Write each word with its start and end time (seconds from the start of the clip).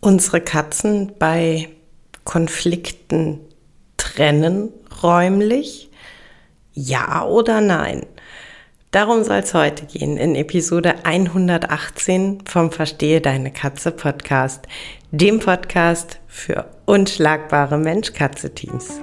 unsere 0.00 0.40
Katzen 0.40 1.12
bei 1.18 1.68
Konflikten 2.24 3.40
trennen 3.96 4.70
räumlich? 5.02 5.90
Ja 6.72 7.24
oder 7.24 7.60
nein? 7.60 8.06
Darum 8.90 9.22
soll 9.22 9.38
es 9.38 9.52
heute 9.52 9.84
gehen 9.84 10.16
in 10.16 10.34
Episode 10.34 11.04
118 11.04 12.44
vom 12.46 12.70
Verstehe 12.72 13.20
deine 13.20 13.50
Katze 13.50 13.92
Podcast, 13.92 14.66
dem 15.10 15.40
Podcast 15.40 16.20
für 16.26 16.70
unschlagbare 16.86 17.76
Mensch-Katze-Teams. 17.76 19.02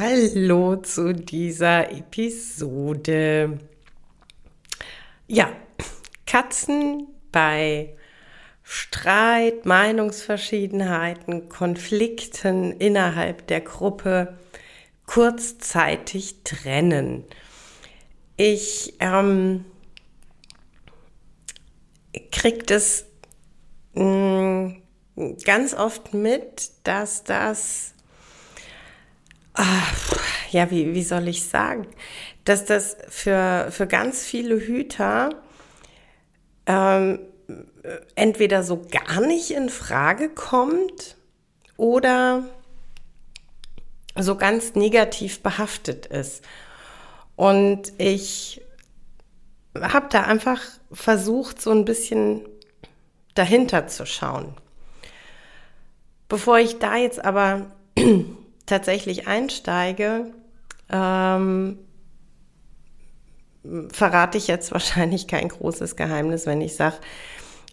Hallo 0.00 0.76
zu 0.76 1.12
dieser 1.12 1.90
Episode. 1.90 3.58
Ja, 5.26 5.50
Katzen 6.24 7.08
bei 7.32 7.96
Streit, 8.62 9.66
Meinungsverschiedenheiten, 9.66 11.48
Konflikten 11.48 12.70
innerhalb 12.70 13.48
der 13.48 13.60
Gruppe 13.60 14.38
kurzzeitig 15.06 16.44
trennen. 16.44 17.24
Ich 18.36 18.94
ähm, 19.00 19.64
kriege 22.30 22.62
das 22.66 23.04
mh, 23.94 24.74
mm, 25.16 25.38
ganz 25.44 25.74
oft 25.74 26.14
mit, 26.14 26.70
dass 26.84 27.24
das 27.24 27.94
Ach, 29.60 29.92
ja, 30.52 30.70
wie, 30.70 30.94
wie 30.94 31.02
soll 31.02 31.26
ich 31.26 31.44
sagen, 31.44 31.88
dass 32.44 32.64
das 32.64 32.96
für, 33.08 33.66
für 33.72 33.88
ganz 33.88 34.24
viele 34.24 34.54
Hüter 34.60 35.30
ähm, 36.66 37.18
entweder 38.14 38.62
so 38.62 38.86
gar 38.88 39.20
nicht 39.20 39.50
in 39.50 39.68
Frage 39.68 40.28
kommt 40.28 41.16
oder 41.76 42.44
so 44.14 44.36
ganz 44.36 44.76
negativ 44.76 45.42
behaftet 45.42 46.06
ist. 46.06 46.44
Und 47.34 47.92
ich 47.98 48.60
habe 49.74 50.06
da 50.08 50.22
einfach 50.22 50.62
versucht, 50.92 51.60
so 51.60 51.72
ein 51.72 51.84
bisschen 51.84 52.42
dahinter 53.34 53.88
zu 53.88 54.06
schauen. 54.06 54.54
Bevor 56.28 56.60
ich 56.60 56.78
da 56.78 56.94
jetzt 56.96 57.24
aber 57.24 57.72
tatsächlich 58.68 59.26
einsteige, 59.26 60.32
ähm, 60.90 61.78
verrate 63.90 64.38
ich 64.38 64.46
jetzt 64.46 64.72
wahrscheinlich 64.72 65.26
kein 65.26 65.48
großes 65.48 65.96
Geheimnis, 65.96 66.46
wenn 66.46 66.60
ich 66.60 66.76
sage, 66.76 66.96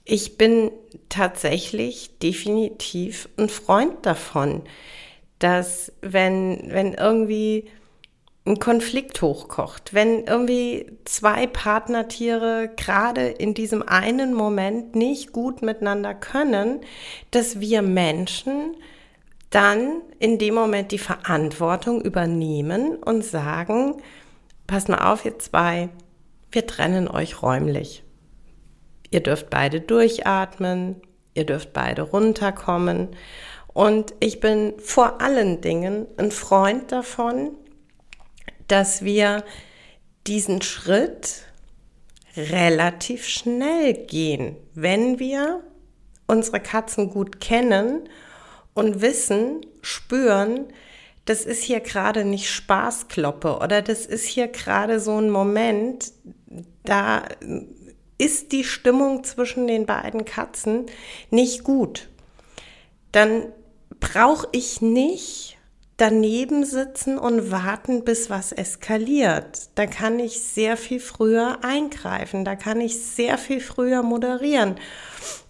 ich 0.04 0.38
bin 0.38 0.72
tatsächlich 1.10 2.20
definitiv 2.20 3.28
ein 3.38 3.50
Freund 3.50 4.06
davon, 4.06 4.62
dass 5.40 5.92
wenn, 6.02 6.66
wenn 6.68 6.94
irgendwie 6.94 7.68
ein 8.46 8.60
Konflikt 8.60 9.24
hochkocht, 9.24 9.96
wenn 9.96 10.26
irgendwie 10.26 10.92
zwei 11.06 11.48
Partnertiere 11.48 12.70
gerade 12.76 13.28
in 13.30 13.56
diesem 13.56 13.82
einen 13.82 14.36
Moment 14.36 14.96
nicht 14.96 15.32
gut 15.34 15.64
miteinander 15.64 16.14
können, 16.14 16.82
dass 17.32 17.60
wir 17.60 17.82
Menschen 17.82 18.76
dann 19.56 20.02
in 20.20 20.38
dem 20.38 20.54
Moment 20.54 20.92
die 20.92 20.98
Verantwortung 20.98 22.02
übernehmen 22.02 22.98
und 22.98 23.24
sagen, 23.24 24.02
pass 24.68 24.90
mal 24.90 25.10
auf, 25.14 25.24
ihr 25.24 25.40
zwei, 25.40 25.88
wir 26.52 26.68
trennen 26.68 27.08
euch 27.08 27.42
räumlich. 27.42 28.04
Ihr 29.12 29.22
dürft 29.22 29.50
beide 29.50 29.80
durchatmen, 29.80 31.02
ihr 31.36 31.46
dürft 31.46 31.72
beide 31.72 32.02
runterkommen. 32.02 33.16
Und 33.68 34.14
ich 34.20 34.42
bin 34.42 34.74
vor 34.78 35.22
allen 35.22 35.62
Dingen 35.62 36.06
ein 36.18 36.32
Freund 36.32 36.92
davon, 36.92 37.52
dass 38.68 39.06
wir 39.06 39.46
diesen 40.28 40.64
Schritt 40.64 41.44
relativ 42.36 43.26
schnell 43.26 43.94
gehen, 43.94 44.58
wenn 44.74 45.18
wir 45.18 45.64
unsere 46.28 46.60
Katzen 46.60 47.10
gut 47.10 47.40
kennen 47.40 48.10
und 48.76 49.02
wissen, 49.02 49.66
spüren, 49.82 50.68
das 51.26 51.44
ist 51.44 51.64
hier 51.64 51.80
gerade 51.80 52.24
nicht 52.24 52.52
Spaßkloppe 52.52 53.58
oder 53.58 53.82
das 53.82 54.06
ist 54.06 54.26
hier 54.26 54.48
gerade 54.48 55.00
so 55.00 55.20
ein 55.20 55.32
Moment, 55.32 56.12
da 56.84 57.24
ist 58.20 58.52
die 58.52 58.64
Stimmung 58.64 59.24
zwischen 59.24 59.66
den 59.66 59.88
beiden 59.88 60.24
Katzen 60.24 60.86
nicht 61.32 61.64
gut. 61.64 62.08
Dann 63.12 63.48
brauche 64.00 64.48
ich 64.52 64.82
nicht 64.82 65.58
daneben 65.98 66.66
sitzen 66.66 67.18
und 67.18 67.52
warten, 67.52 68.04
bis 68.04 68.30
was 68.30 68.52
eskaliert. 68.52 69.70
Da 69.76 69.88
kann 69.88 70.20
ich 70.20 70.42
sehr 70.42 70.78
viel 70.78 71.00
früher 71.00 71.60
eingreifen, 71.64 72.46
da 72.46 72.56
kann 72.56 72.82
ich 72.82 73.02
sehr 73.02 73.38
viel 73.38 73.62
früher 73.62 74.04
moderieren. 74.04 74.76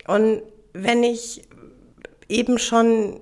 Und 0.08 0.44
wenn 0.74 1.04
ich 1.04 1.42
eben 2.28 2.58
schon 2.58 3.20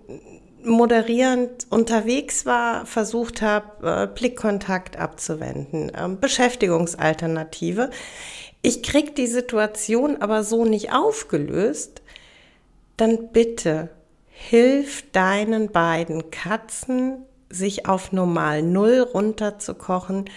moderierend 0.63 1.67
unterwegs 1.69 2.45
war, 2.45 2.85
versucht 2.85 3.41
habe, 3.41 4.03
äh, 4.03 4.07
Blickkontakt 4.07 4.97
abzuwenden, 4.97 5.91
ähm, 5.95 6.19
Beschäftigungsalternative. 6.19 7.89
Ich 8.61 8.81
krieg 8.81 9.15
die 9.15 9.27
Situation 9.27 10.21
aber 10.21 10.43
so 10.43 10.65
nicht 10.65 10.93
aufgelöst, 10.93 12.01
dann 12.97 13.29
bitte 13.31 13.89
hilf 14.29 15.03
deinen 15.11 15.71
beiden 15.71 16.31
Katzen, 16.31 17.25
sich 17.49 17.87
auf 17.87 18.11
normal 18.11 18.63
Null 18.63 18.99
runterzukochen, 19.01 20.29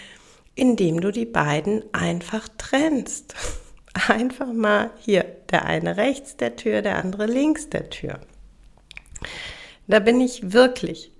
indem 0.55 1.01
du 1.01 1.11
die 1.11 1.25
beiden 1.25 1.83
einfach 1.93 2.47
trennst. 2.57 3.35
Einfach 4.07 4.53
mal 4.53 4.91
hier, 4.99 5.25
der 5.49 5.65
eine 5.65 5.97
rechts 5.97 6.37
der 6.37 6.55
Tür, 6.55 6.83
der 6.83 7.03
andere 7.03 7.25
links 7.25 7.69
der 7.69 7.89
Tür. 7.89 8.19
Da 9.87 9.99
bin 9.99 10.19
ich 10.21 10.53
wirklich, 10.53 11.11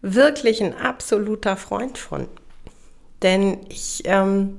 wirklich 0.00 0.62
ein 0.62 0.74
absoluter 0.74 1.56
Freund 1.56 1.98
von. 1.98 2.28
Denn 3.22 3.60
ich, 3.68 4.02
ähm, 4.04 4.58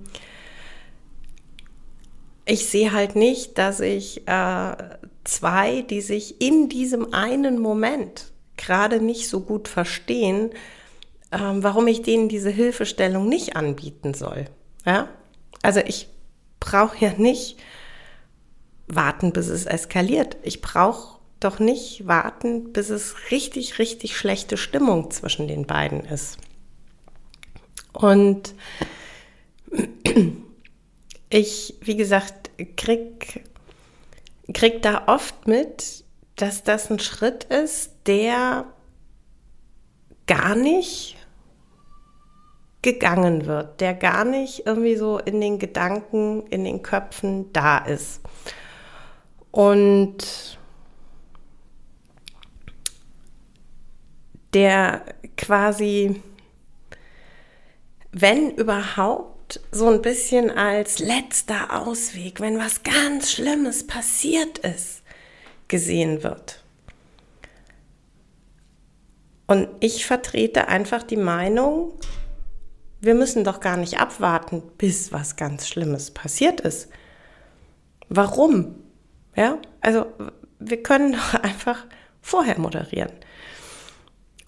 ich 2.45 2.67
sehe 2.67 2.91
halt 2.91 3.15
nicht, 3.15 3.57
dass 3.57 3.79
ich 3.79 4.27
äh, 4.27 4.75
zwei, 5.23 5.81
die 5.81 6.01
sich 6.01 6.41
in 6.41 6.69
diesem 6.69 7.13
einen 7.13 7.59
Moment 7.59 8.31
gerade 8.57 9.01
nicht 9.01 9.29
so 9.29 9.41
gut 9.41 9.67
verstehen, 9.67 10.51
äh, 11.31 11.37
warum 11.39 11.87
ich 11.87 12.01
denen 12.01 12.29
diese 12.29 12.49
Hilfestellung 12.49 13.27
nicht 13.27 13.55
anbieten 13.55 14.13
soll. 14.13 14.45
Ja? 14.85 15.09
Also 15.61 15.79
ich 15.85 16.09
brauche 16.59 16.97
ja 17.03 17.13
nicht 17.17 17.57
warten, 18.87 19.33
bis 19.33 19.47
es 19.47 19.65
eskaliert. 19.65 20.37
Ich 20.43 20.61
brauche 20.61 21.12
doch 21.43 21.59
nicht 21.59 22.07
warten, 22.07 22.73
bis 22.73 22.89
es 22.89 23.31
richtig, 23.31 23.79
richtig 23.79 24.17
schlechte 24.17 24.57
Stimmung 24.57 25.11
zwischen 25.11 25.47
den 25.47 25.65
beiden 25.65 26.01
ist. 26.05 26.37
Und 27.93 28.55
ich, 31.29 31.75
wie 31.81 31.97
gesagt, 31.97 32.51
krieg, 32.77 33.43
krieg 34.53 34.81
da 34.81 35.03
oft 35.07 35.47
mit, 35.47 36.03
dass 36.35 36.63
das 36.63 36.89
ein 36.89 36.99
Schritt 36.99 37.45
ist, 37.45 37.91
der 38.07 38.65
gar 40.25 40.55
nicht 40.55 41.17
gegangen 42.81 43.45
wird, 43.45 43.79
der 43.79 43.93
gar 43.93 44.25
nicht 44.25 44.65
irgendwie 44.65 44.95
so 44.95 45.17
in 45.17 45.39
den 45.39 45.57
Gedanken, 45.57 46.45
in 46.47 46.63
den 46.63 46.81
Köpfen 46.81 47.51
da 47.53 47.77
ist. 47.77 48.21
Und 49.51 50.59
der 54.53 55.03
quasi, 55.37 56.21
wenn 58.11 58.51
überhaupt, 58.51 59.33
so 59.71 59.87
ein 59.87 60.01
bisschen 60.01 60.49
als 60.49 60.99
letzter 60.99 61.81
Ausweg, 61.81 62.39
wenn 62.39 62.57
was 62.57 62.81
ganz 62.83 63.31
Schlimmes 63.31 63.85
passiert 63.85 64.59
ist, 64.59 65.03
gesehen 65.67 66.23
wird. 66.23 66.63
Und 69.45 69.67
ich 69.79 70.05
vertrete 70.05 70.69
einfach 70.69 71.03
die 71.03 71.17
Meinung, 71.17 71.93
wir 73.01 73.13
müssen 73.15 73.43
doch 73.43 73.59
gar 73.59 73.77
nicht 73.77 73.99
abwarten, 73.99 74.63
bis 74.77 75.11
was 75.11 75.35
ganz 75.35 75.67
Schlimmes 75.67 76.11
passiert 76.11 76.61
ist. 76.61 76.89
Warum? 78.07 78.75
Ja, 79.35 79.57
also 79.81 80.05
wir 80.59 80.81
können 80.81 81.13
doch 81.13 81.33
einfach 81.43 81.85
vorher 82.21 82.57
moderieren. 82.59 83.11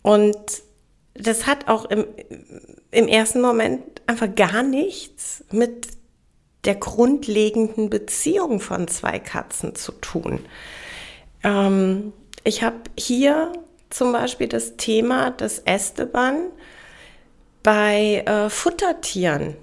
Und 0.05 0.37
das 1.15 1.47
hat 1.47 1.67
auch 1.67 1.85
im, 1.85 2.05
im 2.91 3.07
ersten 3.07 3.41
Moment 3.41 3.81
einfach 4.05 4.27
gar 4.35 4.61
nichts 4.61 5.43
mit 5.49 5.87
der 6.63 6.75
grundlegenden 6.75 7.89
Beziehung 7.89 8.59
von 8.59 8.87
zwei 8.87 9.17
Katzen 9.17 9.73
zu 9.73 9.93
tun. 9.93 10.41
Ähm, 11.43 12.13
ich 12.43 12.61
habe 12.61 12.81
hier 12.95 13.51
zum 13.89 14.11
Beispiel 14.11 14.47
das 14.47 14.77
Thema 14.77 15.31
des 15.31 15.57
Esteban 15.65 16.51
bei 17.63 18.23
äh, 18.27 18.51
Futtertieren 18.51 19.55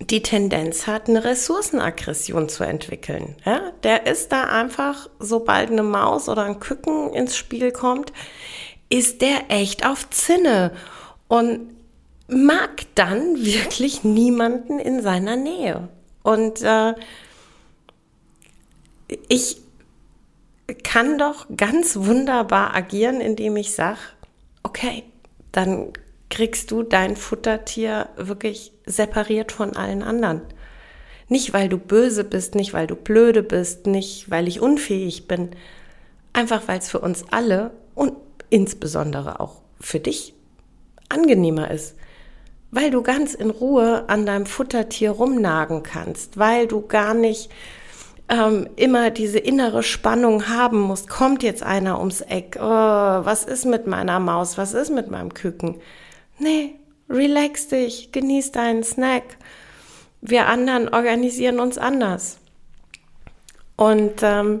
die 0.00 0.22
Tendenz 0.22 0.88
hat, 0.88 1.08
eine 1.08 1.22
Ressourcenaggression 1.22 2.48
zu 2.48 2.64
entwickeln. 2.64 3.36
Ja? 3.44 3.70
Der 3.84 4.06
ist 4.06 4.32
da 4.32 4.46
einfach, 4.46 5.08
sobald 5.20 5.70
eine 5.70 5.84
Maus 5.84 6.28
oder 6.28 6.42
ein 6.42 6.58
Küken 6.58 7.12
ins 7.12 7.36
Spiel 7.36 7.70
kommt, 7.70 8.12
ist 8.92 9.22
der 9.22 9.50
echt 9.50 9.86
auf 9.86 10.10
Zinne 10.10 10.70
und 11.26 11.60
mag 12.28 12.82
dann 12.94 13.42
wirklich 13.42 14.04
niemanden 14.04 14.78
in 14.78 15.00
seiner 15.00 15.36
Nähe. 15.36 15.88
Und 16.22 16.60
äh, 16.60 16.92
ich 19.28 19.62
kann 20.84 21.16
doch 21.16 21.46
ganz 21.56 21.96
wunderbar 21.96 22.74
agieren, 22.74 23.22
indem 23.22 23.56
ich 23.56 23.74
sage, 23.74 23.98
okay, 24.62 25.04
dann 25.52 25.94
kriegst 26.28 26.70
du 26.70 26.82
dein 26.82 27.16
Futtertier 27.16 28.10
wirklich 28.16 28.72
separiert 28.84 29.52
von 29.52 29.74
allen 29.74 30.02
anderen. 30.02 30.42
Nicht, 31.28 31.54
weil 31.54 31.70
du 31.70 31.78
böse 31.78 32.24
bist, 32.24 32.54
nicht, 32.54 32.74
weil 32.74 32.86
du 32.86 32.94
blöde 32.94 33.42
bist, 33.42 33.86
nicht, 33.86 34.30
weil 34.30 34.48
ich 34.48 34.60
unfähig 34.60 35.28
bin. 35.28 35.52
Einfach, 36.34 36.68
weil 36.68 36.78
es 36.78 36.90
für 36.90 37.00
uns 37.00 37.24
alle 37.30 37.70
und 37.94 38.12
insbesondere 38.52 39.40
auch 39.40 39.62
für 39.80 39.98
dich 39.98 40.34
angenehmer 41.08 41.70
ist. 41.70 41.96
Weil 42.70 42.90
du 42.90 43.02
ganz 43.02 43.34
in 43.34 43.50
Ruhe 43.50 44.08
an 44.08 44.26
deinem 44.26 44.46
Futtertier 44.46 45.10
rumnagen 45.10 45.82
kannst, 45.82 46.38
weil 46.38 46.66
du 46.66 46.86
gar 46.86 47.14
nicht 47.14 47.50
ähm, 48.28 48.68
immer 48.76 49.10
diese 49.10 49.38
innere 49.38 49.82
Spannung 49.82 50.48
haben 50.48 50.80
musst. 50.80 51.08
Kommt 51.08 51.42
jetzt 51.42 51.62
einer 51.62 51.98
ums 51.98 52.20
Eck? 52.20 52.56
Oh, 52.58 52.62
was 52.62 53.44
ist 53.44 53.64
mit 53.66 53.86
meiner 53.86 54.20
Maus? 54.20 54.56
Was 54.56 54.74
ist 54.74 54.90
mit 54.90 55.10
meinem 55.10 55.34
Küken? 55.34 55.80
Nee, 56.38 56.76
relax 57.08 57.68
dich, 57.68 58.12
genieß 58.12 58.52
deinen 58.52 58.84
Snack. 58.84 59.36
Wir 60.20 60.46
anderen 60.46 60.88
organisieren 60.88 61.58
uns 61.58 61.78
anders. 61.78 62.38
Und 63.76 64.22
ähm, 64.22 64.60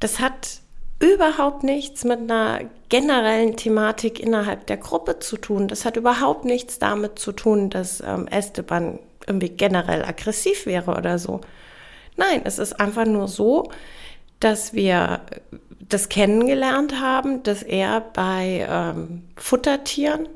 das 0.00 0.20
hat 0.20 0.60
überhaupt 1.00 1.64
nichts 1.64 2.04
mit 2.04 2.20
einer 2.20 2.60
generellen 2.88 3.56
Thematik 3.56 4.20
innerhalb 4.20 4.66
der 4.66 4.76
Gruppe 4.76 5.18
zu 5.18 5.36
tun. 5.36 5.68
Das 5.68 5.84
hat 5.84 5.96
überhaupt 5.96 6.44
nichts 6.44 6.78
damit 6.78 7.18
zu 7.18 7.32
tun, 7.32 7.70
dass 7.70 8.00
ähm, 8.00 8.28
Esteban 8.28 8.98
irgendwie 9.26 9.48
generell 9.48 10.04
aggressiv 10.04 10.66
wäre 10.66 10.92
oder 10.92 11.18
so. 11.18 11.40
Nein, 12.16 12.42
es 12.44 12.58
ist 12.58 12.78
einfach 12.80 13.04
nur 13.04 13.28
so, 13.28 13.70
dass 14.40 14.72
wir 14.72 15.20
das 15.88 16.08
kennengelernt 16.08 17.00
haben, 17.00 17.42
dass 17.42 17.62
er 17.62 18.00
bei 18.00 18.66
ähm, 18.68 19.22
Futtertieren 19.36 20.28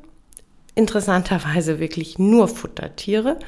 interessanterweise 0.75 1.81
wirklich 1.81 2.19
nur 2.19 2.49
Futtertiere. 2.49 3.39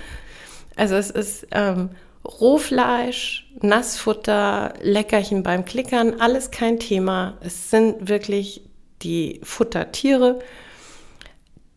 Also 0.76 0.96
es 0.96 1.10
ist 1.10 1.46
ähm, 1.52 1.90
Rohfleisch, 2.24 3.48
Nassfutter, 3.60 4.74
Leckerchen 4.80 5.42
beim 5.42 5.64
Klickern, 5.64 6.20
alles 6.20 6.50
kein 6.50 6.78
Thema. 6.78 7.38
Es 7.40 7.70
sind 7.70 8.08
wirklich 8.08 8.62
die 9.02 9.40
Futtertiere, 9.42 10.40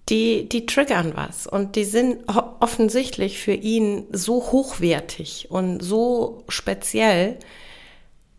die, 0.10 0.48
die 0.48 0.66
triggern 0.66 1.14
was 1.16 1.48
und 1.48 1.76
die 1.76 1.84
sind 1.84 2.24
offensichtlich 2.28 3.40
für 3.40 3.54
ihn 3.54 4.06
so 4.12 4.52
hochwertig 4.52 5.48
und 5.50 5.82
so 5.82 6.44
speziell, 6.48 7.38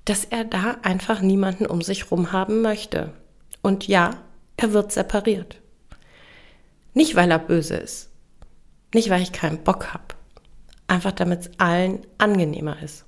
dass 0.04 0.24
er 0.24 0.44
da 0.44 0.76
einfach 0.82 1.20
niemanden 1.20 1.66
um 1.66 1.82
sich 1.82 2.10
rum 2.10 2.30
haben 2.30 2.62
möchte. 2.62 3.12
Und 3.62 3.88
ja, 3.88 4.22
er 4.56 4.72
wird 4.72 4.92
separiert. 4.92 5.60
Nicht, 6.94 7.16
weil 7.16 7.30
er 7.30 7.40
böse 7.40 7.76
ist. 7.76 8.10
Nicht, 8.94 9.10
weil 9.10 9.22
ich 9.22 9.32
keinen 9.32 9.64
Bock 9.64 9.92
habe. 9.92 10.04
Einfach 10.86 11.12
damit 11.12 11.40
es 11.40 11.50
allen 11.58 12.06
angenehmer 12.18 12.80
ist. 12.80 13.04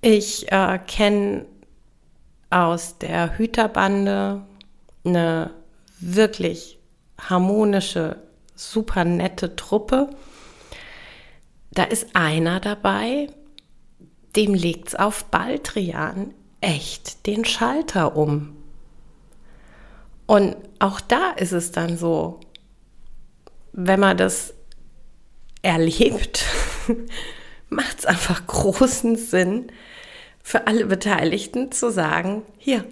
Ich 0.00 0.50
äh, 0.52 0.78
kenne 0.86 1.46
aus 2.52 2.98
der 2.98 3.38
Hüterbande 3.38 4.42
eine 5.04 5.50
wirklich 5.98 6.78
harmonische, 7.18 8.22
super 8.54 9.04
nette 9.04 9.56
Truppe. 9.56 10.10
Da 11.72 11.84
ist 11.84 12.14
einer 12.14 12.60
dabei, 12.60 13.28
dem 14.36 14.54
legt 14.54 14.88
es 14.88 14.94
auf 14.94 15.24
Baldrian 15.26 16.34
echt 16.60 17.26
den 17.26 17.44
Schalter 17.44 18.16
um. 18.16 18.56
Und 20.26 20.56
auch 20.78 21.00
da 21.00 21.32
ist 21.32 21.52
es 21.52 21.72
dann 21.72 21.96
so, 21.98 22.40
wenn 23.72 24.00
man 24.00 24.16
das 24.16 24.54
erlebt, 25.62 26.44
macht 27.68 28.00
es 28.00 28.06
einfach 28.06 28.46
großen 28.46 29.16
Sinn 29.16 29.72
für 30.42 30.66
alle 30.66 30.86
Beteiligten 30.86 31.72
zu 31.72 31.90
sagen, 31.90 32.42
hier, 32.58 32.84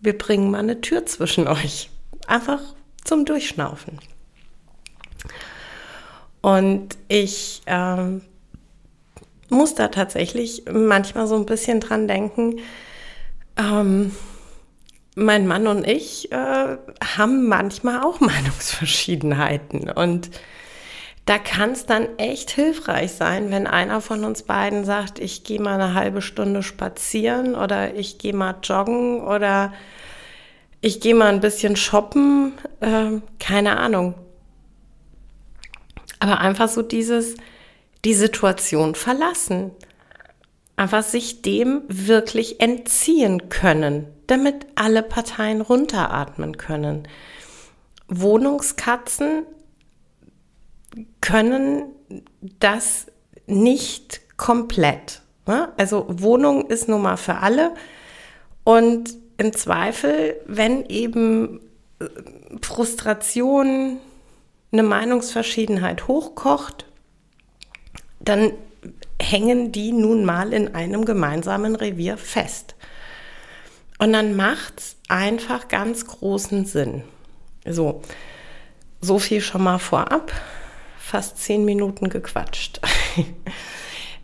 wir 0.00 0.16
bringen 0.16 0.50
mal 0.50 0.58
eine 0.58 0.80
Tür 0.80 1.06
zwischen 1.06 1.46
euch. 1.48 1.90
Einfach 2.26 2.60
zum 3.04 3.24
Durchschnaufen. 3.24 3.98
Und 6.40 6.96
ich 7.08 7.62
ähm, 7.66 8.22
muss 9.50 9.74
da 9.74 9.88
tatsächlich 9.88 10.64
manchmal 10.72 11.26
so 11.26 11.36
ein 11.36 11.46
bisschen 11.46 11.80
dran 11.80 12.08
denken, 12.08 12.60
ähm, 13.56 14.12
mein 15.16 15.46
Mann 15.46 15.66
und 15.66 15.86
ich 15.86 16.32
äh, 16.32 16.76
haben 17.16 17.46
manchmal 17.48 18.02
auch 18.02 18.20
Meinungsverschiedenheiten 18.20 19.90
und 19.90 20.30
da 21.26 21.38
kann 21.38 21.72
es 21.72 21.86
dann 21.86 22.18
echt 22.18 22.50
hilfreich 22.50 23.12
sein, 23.12 23.50
wenn 23.50 23.66
einer 23.66 24.00
von 24.00 24.24
uns 24.24 24.42
beiden 24.42 24.84
sagt, 24.84 25.18
ich 25.18 25.44
gehe 25.44 25.60
mal 25.60 25.80
eine 25.80 25.94
halbe 25.94 26.22
Stunde 26.22 26.62
spazieren 26.62 27.54
oder 27.54 27.94
ich 27.94 28.18
gehe 28.18 28.32
mal 28.32 28.56
joggen 28.62 29.22
oder 29.22 29.72
ich 30.80 31.00
gehe 31.00 31.14
mal 31.14 31.32
ein 31.32 31.40
bisschen 31.40 31.76
shoppen, 31.76 32.52
äh, 32.80 33.20
keine 33.38 33.78
Ahnung. 33.78 34.14
Aber 36.18 36.40
einfach 36.40 36.68
so 36.68 36.82
dieses, 36.82 37.36
die 38.04 38.14
Situation 38.14 38.94
verlassen. 38.94 39.70
Einfach 40.76 41.02
sich 41.02 41.42
dem 41.42 41.82
wirklich 41.88 42.60
entziehen 42.60 43.50
können 43.50 44.06
damit 44.30 44.66
alle 44.76 45.02
Parteien 45.02 45.60
runteratmen 45.60 46.56
können. 46.56 47.08
Wohnungskatzen 48.06 49.42
können 51.20 51.84
das 52.58 53.06
nicht 53.46 54.20
komplett. 54.36 55.22
Ne? 55.46 55.72
Also 55.76 56.06
Wohnung 56.08 56.66
ist 56.68 56.88
nun 56.88 57.02
mal 57.02 57.16
für 57.16 57.36
alle 57.36 57.74
und 58.64 59.14
im 59.36 59.52
Zweifel, 59.54 60.40
wenn 60.46 60.84
eben 60.86 61.60
äh, 61.98 62.06
Frustration, 62.62 63.98
eine 64.72 64.82
Meinungsverschiedenheit 64.82 66.06
hochkocht, 66.06 66.86
dann 68.20 68.52
hängen 69.20 69.72
die 69.72 69.92
nun 69.92 70.24
mal 70.24 70.52
in 70.52 70.74
einem 70.74 71.04
gemeinsamen 71.04 71.74
Revier 71.74 72.16
fest. 72.16 72.76
Und 73.98 74.12
dann 74.12 74.36
macht's 74.36 74.96
einfach 75.08 75.68
ganz 75.68 76.06
großen 76.06 76.64
Sinn. 76.64 77.02
So, 77.66 78.02
so 79.00 79.18
viel 79.18 79.40
schon 79.40 79.62
mal 79.62 79.78
vorab. 79.78 80.32
Fast 81.10 81.38
zehn 81.38 81.64
Minuten 81.64 82.08
gequatscht. 82.08 82.80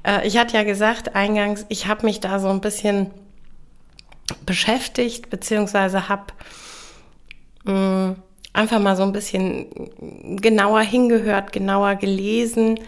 Äh, 0.04 0.24
ich 0.24 0.38
hatte 0.38 0.56
ja 0.56 0.62
gesagt 0.62 1.16
eingangs, 1.16 1.66
ich 1.68 1.88
habe 1.88 2.06
mich 2.06 2.20
da 2.20 2.38
so 2.38 2.46
ein 2.46 2.60
bisschen 2.60 3.10
beschäftigt, 4.44 5.30
beziehungsweise 5.30 6.08
habe 6.08 6.26
mm, 7.64 8.12
einfach 8.52 8.78
mal 8.78 8.94
so 8.94 9.02
ein 9.02 9.10
bisschen 9.10 9.66
genauer 10.40 10.82
hingehört, 10.82 11.52
genauer 11.52 11.96
gelesen, 11.96 12.78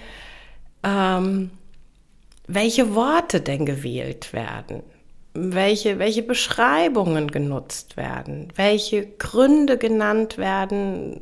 ähm, 0.85 1.51
welche 2.47 2.95
Worte 2.95 3.41
denn 3.41 3.67
gewählt 3.67 4.33
werden 4.33 4.85
welche, 5.39 5.99
welche 5.99 6.23
Beschreibungen 6.23 7.31
genutzt 7.31 7.97
werden, 7.97 8.53
welche 8.57 9.07
Gründe 9.07 9.79
genannt 9.79 10.39
werden, 10.39 11.21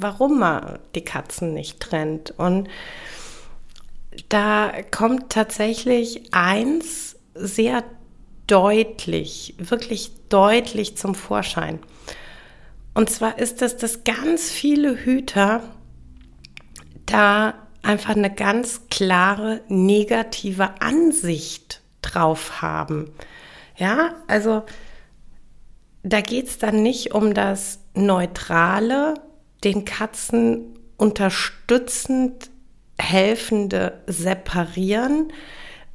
warum 0.00 0.38
man 0.38 0.78
die 0.94 1.04
Katzen 1.04 1.54
nicht 1.54 1.80
trennt. 1.80 2.32
Und 2.36 2.68
da 4.28 4.72
kommt 4.90 5.30
tatsächlich 5.30 6.32
eins 6.32 7.16
sehr 7.34 7.84
deutlich, 8.46 9.54
wirklich 9.58 10.12
deutlich 10.28 10.96
zum 10.96 11.14
Vorschein. 11.14 11.78
Und 12.94 13.10
zwar 13.10 13.38
ist 13.38 13.62
es, 13.62 13.76
dass 13.76 14.04
ganz 14.04 14.50
viele 14.50 14.96
Hüter 14.96 15.62
da 17.06 17.54
einfach 17.82 18.16
eine 18.16 18.34
ganz 18.34 18.82
klare 18.90 19.60
negative 19.68 20.80
Ansicht 20.80 21.82
drauf 22.02 22.62
haben. 22.62 23.12
Ja, 23.80 24.14
also 24.26 24.64
da 26.02 26.20
geht 26.20 26.48
es 26.48 26.58
dann 26.58 26.82
nicht 26.82 27.14
um 27.14 27.32
das 27.32 27.80
Neutrale, 27.94 29.14
den 29.64 29.86
Katzen 29.86 30.78
unterstützend 30.98 32.50
helfende 32.98 34.02
Separieren, 34.06 35.32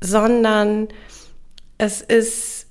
sondern 0.01 0.87
es 1.77 2.01
ist 2.01 2.65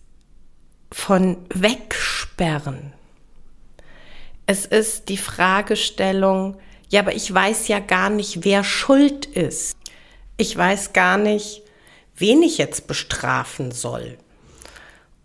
von 0.90 1.36
Wegsperren. 1.48 2.92
Es 4.46 4.66
ist 4.66 5.08
die 5.08 5.16
Fragestellung, 5.16 6.56
ja, 6.88 7.00
aber 7.00 7.14
ich 7.14 7.32
weiß 7.32 7.68
ja 7.68 7.78
gar 7.78 8.10
nicht, 8.10 8.44
wer 8.44 8.64
schuld 8.64 9.26
ist. 9.26 9.76
Ich 10.36 10.56
weiß 10.56 10.92
gar 10.92 11.18
nicht, 11.18 11.62
wen 12.16 12.42
ich 12.42 12.58
jetzt 12.58 12.88
bestrafen 12.88 13.70
soll. 13.70 14.18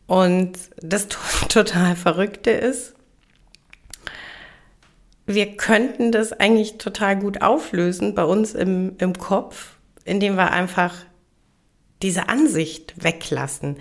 Und 0.09 0.57
das 0.81 1.07
total 1.49 1.95
Verrückte 1.95 2.49
ist, 2.49 2.95
wir 5.27 5.55
könnten 5.55 6.11
das 6.11 6.33
eigentlich 6.33 6.79
total 6.79 7.15
gut 7.19 7.43
auflösen 7.43 8.15
bei 8.15 8.23
uns 8.23 8.55
im, 8.55 8.95
im 8.97 9.13
Kopf, 9.13 9.77
indem 10.05 10.35
wir 10.35 10.49
einfach 10.49 10.95
diese 12.01 12.27
Ansicht 12.27 12.95
weglassen, 13.03 13.77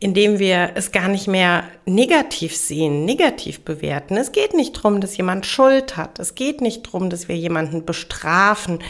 indem 0.00 0.40
wir 0.40 0.72
es 0.74 0.90
gar 0.90 1.06
nicht 1.06 1.28
mehr 1.28 1.62
negativ 1.86 2.56
sehen, 2.56 3.04
negativ 3.04 3.60
bewerten. 3.60 4.16
Es 4.16 4.32
geht 4.32 4.54
nicht 4.54 4.76
darum, 4.76 5.00
dass 5.00 5.16
jemand 5.16 5.46
Schuld 5.46 5.96
hat. 5.96 6.18
Es 6.18 6.34
geht 6.34 6.60
nicht 6.60 6.88
darum, 6.88 7.08
dass 7.08 7.28
wir 7.28 7.36
jemanden 7.36 7.84
bestrafen. 7.84 8.80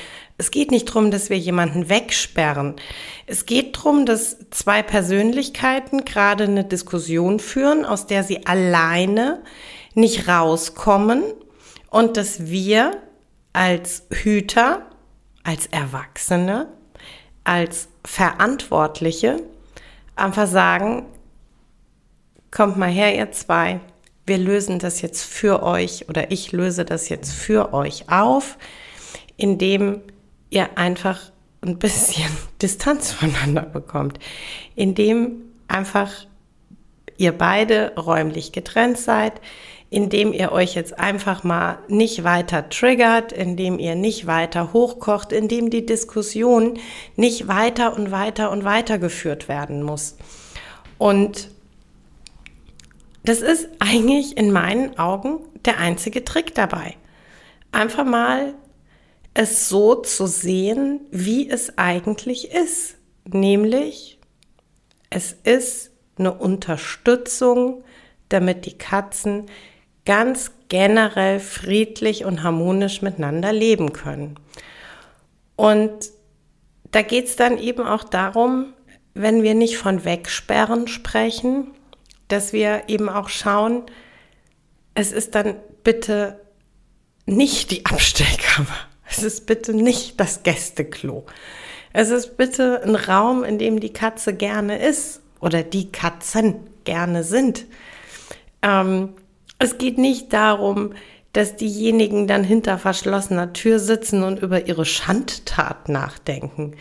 Es 0.40 0.52
geht 0.52 0.70
nicht 0.70 0.88
darum, 0.88 1.10
dass 1.10 1.30
wir 1.30 1.36
jemanden 1.36 1.88
wegsperren. 1.88 2.76
Es 3.26 3.44
geht 3.44 3.76
darum, 3.76 4.06
dass 4.06 4.36
zwei 4.50 4.84
Persönlichkeiten 4.84 6.04
gerade 6.04 6.44
eine 6.44 6.64
Diskussion 6.64 7.40
führen, 7.40 7.84
aus 7.84 8.06
der 8.06 8.22
sie 8.22 8.46
alleine 8.46 9.42
nicht 9.94 10.28
rauskommen 10.28 11.24
und 11.90 12.16
dass 12.16 12.46
wir 12.46 12.92
als 13.52 14.04
Hüter, 14.10 14.86
als 15.42 15.66
Erwachsene, 15.66 16.68
als 17.42 17.88
Verantwortliche 18.04 19.42
einfach 20.14 20.46
sagen, 20.46 21.06
kommt 22.52 22.76
mal 22.76 22.90
her, 22.90 23.16
ihr 23.16 23.32
zwei, 23.32 23.80
wir 24.24 24.38
lösen 24.38 24.78
das 24.78 25.02
jetzt 25.02 25.24
für 25.24 25.64
euch 25.64 26.08
oder 26.08 26.30
ich 26.30 26.52
löse 26.52 26.84
das 26.84 27.08
jetzt 27.08 27.32
für 27.32 27.72
euch 27.72 28.08
auf, 28.08 28.56
indem 29.36 30.02
ihr 30.50 30.78
einfach 30.78 31.20
ein 31.60 31.78
bisschen 31.78 32.30
Distanz 32.62 33.12
voneinander 33.12 33.62
bekommt, 33.62 34.18
indem 34.74 35.42
einfach 35.68 36.26
ihr 37.16 37.32
beide 37.32 37.92
räumlich 37.96 38.52
getrennt 38.52 38.96
seid, 38.96 39.40
indem 39.90 40.32
ihr 40.32 40.52
euch 40.52 40.74
jetzt 40.74 40.98
einfach 40.98 41.44
mal 41.44 41.78
nicht 41.88 42.22
weiter 42.22 42.68
triggert, 42.68 43.32
indem 43.32 43.78
ihr 43.78 43.94
nicht 43.94 44.26
weiter 44.26 44.72
hochkocht, 44.72 45.32
indem 45.32 45.70
die 45.70 45.86
Diskussion 45.86 46.78
nicht 47.16 47.48
weiter 47.48 47.96
und 47.96 48.10
weiter 48.10 48.50
und 48.50 48.64
weiter 48.64 48.98
geführt 48.98 49.48
werden 49.48 49.82
muss. 49.82 50.16
Und 50.98 51.50
das 53.24 53.40
ist 53.40 53.68
eigentlich 53.78 54.36
in 54.36 54.52
meinen 54.52 54.98
Augen 54.98 55.40
der 55.64 55.78
einzige 55.78 56.24
Trick 56.24 56.54
dabei. 56.54 56.96
Einfach 57.72 58.04
mal 58.04 58.54
es 59.38 59.68
so 59.68 59.94
zu 59.94 60.26
sehen, 60.26 61.00
wie 61.12 61.48
es 61.48 61.78
eigentlich 61.78 62.50
ist. 62.50 62.96
Nämlich, 63.24 64.18
es 65.10 65.32
ist 65.44 65.92
eine 66.18 66.32
Unterstützung, 66.34 67.84
damit 68.30 68.66
die 68.66 68.76
Katzen 68.76 69.46
ganz 70.04 70.50
generell 70.68 71.38
friedlich 71.38 72.24
und 72.24 72.42
harmonisch 72.42 73.00
miteinander 73.00 73.52
leben 73.52 73.92
können. 73.92 74.40
Und 75.54 76.10
da 76.90 77.02
geht 77.02 77.26
es 77.26 77.36
dann 77.36 77.58
eben 77.58 77.86
auch 77.86 78.02
darum, 78.02 78.72
wenn 79.14 79.44
wir 79.44 79.54
nicht 79.54 79.78
von 79.78 80.04
Wegsperren 80.04 80.88
sprechen, 80.88 81.68
dass 82.26 82.52
wir 82.52 82.88
eben 82.88 83.08
auch 83.08 83.28
schauen, 83.28 83.84
es 84.94 85.12
ist 85.12 85.36
dann 85.36 85.54
bitte 85.84 86.40
nicht 87.24 87.70
die 87.70 87.86
Abstellkammer. 87.86 88.87
Es 89.10 89.22
ist 89.22 89.46
bitte 89.46 89.74
nicht 89.74 90.20
das 90.20 90.42
Gästeklo. 90.42 91.24
Es 91.92 92.10
ist 92.10 92.36
bitte 92.36 92.82
ein 92.84 92.94
Raum, 92.94 93.44
in 93.44 93.58
dem 93.58 93.80
die 93.80 93.92
Katze 93.92 94.34
gerne 94.34 94.78
ist 94.78 95.20
oder 95.40 95.62
die 95.62 95.90
Katzen 95.90 96.56
gerne 96.84 97.24
sind. 97.24 97.66
Ähm, 98.62 99.14
es 99.58 99.78
geht 99.78 99.98
nicht 99.98 100.32
darum, 100.32 100.92
dass 101.32 101.56
diejenigen 101.56 102.26
dann 102.26 102.44
hinter 102.44 102.78
verschlossener 102.78 103.52
Tür 103.52 103.78
sitzen 103.78 104.22
und 104.22 104.40
über 104.40 104.66
ihre 104.66 104.84
Schandtat 104.84 105.88
nachdenken. 105.88 106.74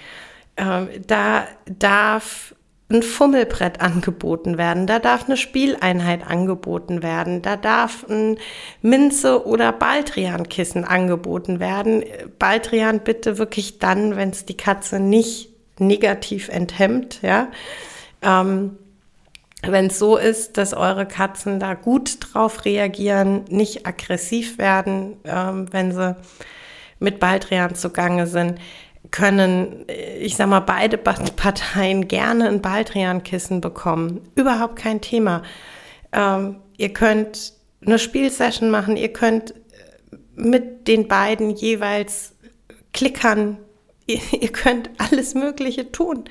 Ähm, 0.58 0.90
da 1.06 1.48
darf 1.66 2.56
ein 2.90 3.04
Fummelbrett 3.04 3.82
angeboten 3.82 4.58
werden, 4.58 4.88
da 4.88 5.00
darf 5.00 5.26
eine 5.26 5.36
Spieleinheit 5.36 6.26
angeboten 6.26 7.04
werden, 7.04 7.42
da 7.42 7.58
darf 7.58 8.06
ein 8.10 8.38
Minze- 8.82 9.46
oder 9.46 9.74
Baldrian-Kissen 9.74 10.86
angeboten 10.86 11.60
werden. 11.60 12.06
Baldrian 12.40 13.02
bitte 13.02 13.38
wirklich 13.38 13.80
dann, 13.80 14.16
wenn 14.16 14.30
es 14.30 14.46
die 14.46 14.56
Katze 14.56 15.00
nicht 15.00 15.50
negativ 15.80 16.48
enthemmt, 16.48 17.22
ja. 17.22 17.50
Ähm, 18.22 18.78
wenn 19.64 19.88
es 19.88 20.00
so 20.00 20.18
ist, 20.18 20.58
dass 20.58 20.74
eure 20.74 21.06
Katzen 21.06 21.60
da 21.60 21.74
gut 21.74 22.18
drauf 22.22 22.64
reagieren, 22.64 23.44
nicht 23.50 23.86
aggressiv 23.86 24.58
werden, 24.58 25.18
ähm, 25.26 25.68
wenn 25.72 25.92
sie 25.92 26.16
mit 27.00 27.20
Baldrian 27.20 27.76
zugange 27.76 28.28
sind, 28.28 28.60
können, 29.12 29.86
ich 30.20 30.36
sag 30.36 30.48
mal, 30.48 30.60
beide 30.60 30.98
Parteien 30.98 32.08
gerne 32.08 32.48
ein 32.48 32.62
Baldrian-Kissen 32.62 33.62
bekommen. 33.62 34.22
Überhaupt 34.36 34.76
kein 34.76 35.02
Thema. 35.02 35.44
Ähm, 36.12 36.58
ihr 36.78 36.94
könnt 36.94 37.54
eine 37.86 38.00
Spielsession 38.00 38.70
machen, 38.70 38.98
ihr 38.98 39.14
könnt 39.14 39.54
mit 40.36 40.88
den 40.88 41.08
beiden 41.08 41.52
jeweils 41.52 42.34
klickern, 42.94 43.58
ihr, 44.08 44.22
ihr 44.40 44.52
könnt 44.52 44.90
alles 44.98 45.36
Mögliche 45.36 45.92
tun. 45.92 46.26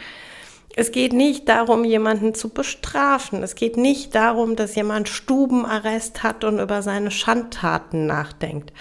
Es 0.79 0.93
geht 0.93 1.15
nicht 1.15 1.49
darum, 1.49 1.85
jemanden 1.85 2.35
zu 2.35 2.51
bestrafen. 2.51 3.43
Es 3.43 3.55
geht 3.55 3.79
nicht 3.79 4.15
darum, 4.15 4.57
dass 4.57 4.75
jemand 4.75 5.09
Stubenarrest 5.09 6.23
hat 6.23 6.45
und 6.45 6.59
über 6.59 6.83
seine 6.83 7.11
Schandtaten 7.11 8.07
nachdenkt. 8.07 8.75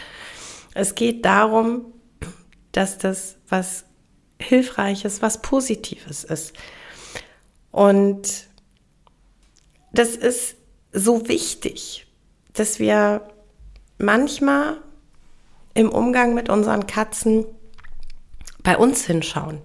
Es 0.74 0.96
geht 0.96 1.24
darum, 1.24 1.86
dass 2.74 2.98
das 2.98 3.38
was 3.48 3.85
Hilfreiches, 4.40 5.22
was 5.22 5.42
Positives 5.42 6.24
ist. 6.24 6.54
Und 7.72 8.48
das 9.92 10.16
ist 10.16 10.56
so 10.92 11.28
wichtig, 11.28 12.08
dass 12.54 12.80
wir 12.80 13.28
manchmal 13.98 14.78
im 15.74 15.90
Umgang 15.90 16.34
mit 16.34 16.50
unseren 16.50 16.88
Katzen 16.88 17.46
bei 18.64 18.78
uns 18.78 19.06
hinschauen 19.06 19.62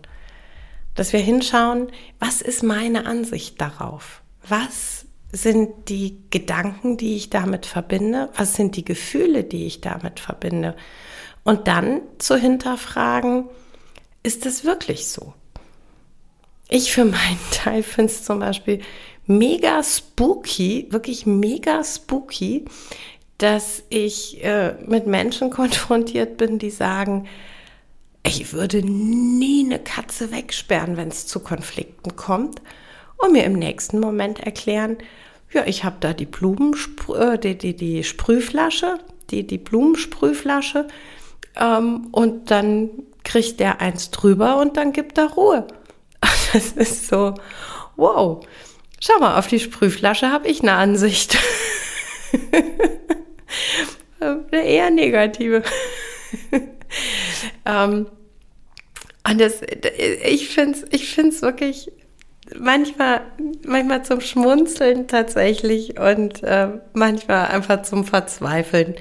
dass 0.95 1.13
wir 1.13 1.21
hinschauen, 1.21 1.91
was 2.19 2.43
ist 2.43 2.63
meine 2.63 3.07
Ansicht 3.07 3.61
darauf? 3.61 4.23
Was 4.47 5.07
sind 5.33 5.89
die 5.89 6.19
Gedanken, 6.31 6.97
die 6.97 7.17
ich 7.17 7.31
damit 7.31 7.67
verbinde? 7.67 8.29
Was 8.37 8.55
sind 8.55 8.77
die 8.77 8.85
Gefühle, 8.85 9.45
die 9.45 9.67
ich 9.67 9.81
damit 9.81 10.21
verbinde? 10.21 10.77
Und 11.45 11.69
dann 11.69 12.03
zu 12.19 12.37
hinterfragen, 12.37 13.49
ist 14.23 14.47
es 14.47 14.65
wirklich 14.65 15.09
so? 15.09 15.35
Ich 16.69 16.93
für 16.93 17.05
meinen 17.05 17.39
Teil 17.53 17.83
finde 17.83 18.13
es 18.13 18.25
zum 18.25 18.41
Beispiel 18.41 18.81
mega 19.27 19.83
spooky, 19.83 20.87
wirklich 20.91 21.27
mega 21.27 21.85
spooky, 21.85 22.65
dass 23.39 23.83
ich 23.89 24.43
äh, 24.45 24.75
mit 24.87 25.07
Menschen 25.07 25.51
konfrontiert 25.51 26.37
bin, 26.37 26.59
die 26.59 26.71
sagen, 26.71 27.27
ich 28.23 28.53
würde 28.53 28.83
nie 28.83 29.65
eine 29.65 29.79
Katze 29.79 30.31
wegsperren, 30.31 30.97
wenn 30.97 31.09
es 31.09 31.27
zu 31.27 31.41
Konflikten 31.41 32.17
kommt 32.17 32.61
und 33.17 33.33
mir 33.33 33.45
im 33.45 33.55
nächsten 33.55 33.99
Moment 33.99 34.41
erklären, 34.41 34.99
ja, 35.53 35.67
ich 35.67 35.85
habe 35.85 35.97
da 36.01 36.13
die 36.13 36.27
Blumen, 36.27 36.77
äh, 37.17 37.39
die, 37.39 37.57
die, 37.57 37.75
die 37.75 38.05
Sprühflasche, 38.05 38.99
die, 39.31 39.47
die 39.47 39.59
Blumensprühflasche 39.59 40.87
ähm, 41.57 42.09
und 42.13 42.51
dann 42.51 42.91
kriegt 43.25 43.61
der 43.61 43.81
eins 43.81 44.11
drüber 44.11 44.59
und 44.59 44.77
dann 44.77 44.93
gibt 44.93 45.19
er 45.19 45.31
Ruhe. 45.33 45.67
Das 46.53 46.73
ist 46.73 47.07
so, 47.07 47.35
wow, 47.95 48.45
schau 49.01 49.21
mal, 49.21 49.39
auf 49.39 49.47
die 49.47 49.61
Sprühflasche 49.61 50.33
habe 50.33 50.49
ich 50.49 50.63
eine 50.63 50.73
Ansicht. 50.73 51.39
eine 54.21 54.65
eher 54.65 54.91
negative. 54.91 55.63
ähm, 57.65 58.07
und 59.29 59.41
das, 59.41 59.61
ich 60.25 60.49
finde 60.49 60.79
es 60.79 60.87
ich 60.91 61.15
find's 61.15 61.43
wirklich 61.43 61.93
manchmal, 62.59 63.23
manchmal 63.65 64.05
zum 64.05 64.21
Schmunzeln 64.21 65.09
tatsächlich 65.09 65.99
und 65.99 66.43
äh, 66.43 66.69
manchmal 66.93 67.49
einfach 67.49 67.83
zum 67.83 68.05
Verzweifeln, 68.05 68.97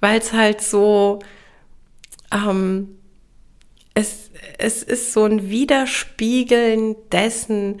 weil 0.00 0.18
es 0.20 0.32
halt 0.32 0.60
so, 0.60 1.18
ähm, 2.32 2.97
es, 3.98 4.30
es 4.58 4.84
ist 4.84 5.12
so 5.12 5.24
ein 5.24 5.50
Widerspiegeln 5.50 6.94
dessen, 7.10 7.80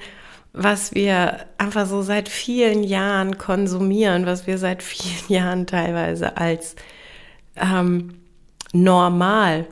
was 0.52 0.92
wir 0.92 1.46
einfach 1.58 1.86
so 1.86 2.02
seit 2.02 2.28
vielen 2.28 2.82
Jahren 2.82 3.38
konsumieren, 3.38 4.26
was 4.26 4.48
wir 4.48 4.58
seit 4.58 4.82
vielen 4.82 5.28
Jahren 5.28 5.66
teilweise 5.68 6.36
als 6.36 6.74
ähm, 7.54 8.14
normal 8.72 9.66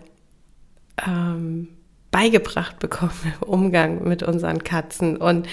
ähm, 1.05 1.69
beigebracht 2.13 2.79
bekommen 2.79 3.35
im 3.41 3.49
Umgang 3.49 4.07
mit 4.07 4.23
unseren 4.23 4.63
Katzen. 4.63 5.17
Und 5.17 5.49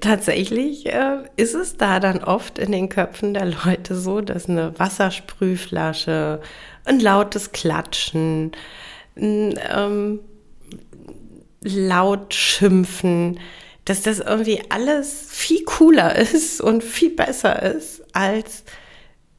tatsächlich 0.00 0.86
äh, 0.86 1.24
ist 1.36 1.54
es 1.54 1.76
da 1.76 1.98
dann 1.98 2.22
oft 2.22 2.60
in 2.60 2.70
den 2.70 2.88
Köpfen 2.88 3.34
der 3.34 3.46
Leute 3.46 3.96
so, 3.96 4.20
dass 4.20 4.48
eine 4.48 4.78
Wassersprühflasche, 4.78 6.40
ein 6.84 7.00
lautes 7.00 7.50
Klatschen, 7.50 8.52
ähm, 9.16 10.20
laut 11.62 12.34
schimpfen, 12.34 13.40
dass 13.84 14.02
das 14.02 14.20
irgendwie 14.20 14.62
alles 14.68 15.26
viel 15.28 15.64
cooler 15.64 16.16
ist 16.16 16.60
und 16.60 16.84
viel 16.84 17.10
besser 17.10 17.62
ist, 17.62 18.02
als 18.12 18.64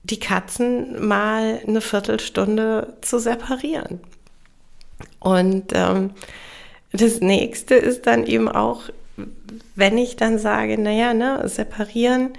die 0.03 0.19
Katzen 0.19 1.07
mal 1.07 1.61
eine 1.65 1.81
Viertelstunde 1.81 2.97
zu 3.01 3.19
separieren. 3.19 3.99
Und 5.19 5.71
ähm, 5.73 6.11
das 6.91 7.21
nächste 7.21 7.75
ist 7.75 8.07
dann 8.07 8.25
eben 8.25 8.49
auch, 8.49 8.83
wenn 9.75 9.97
ich 9.97 10.15
dann 10.15 10.39
sage, 10.39 10.77
naja, 10.77 11.13
ne, 11.13 11.47
separieren, 11.47 12.33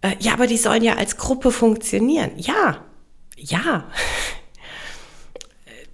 äh, 0.00 0.16
ja, 0.18 0.32
aber 0.32 0.46
die 0.46 0.56
sollen 0.56 0.82
ja 0.82 0.94
als 0.94 1.16
Gruppe 1.16 1.50
funktionieren. 1.50 2.32
Ja, 2.36 2.78
ja, 3.36 3.84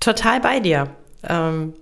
total 0.00 0.40
bei 0.40 0.60
dir. 0.60 0.90
Ähm, 1.22 1.74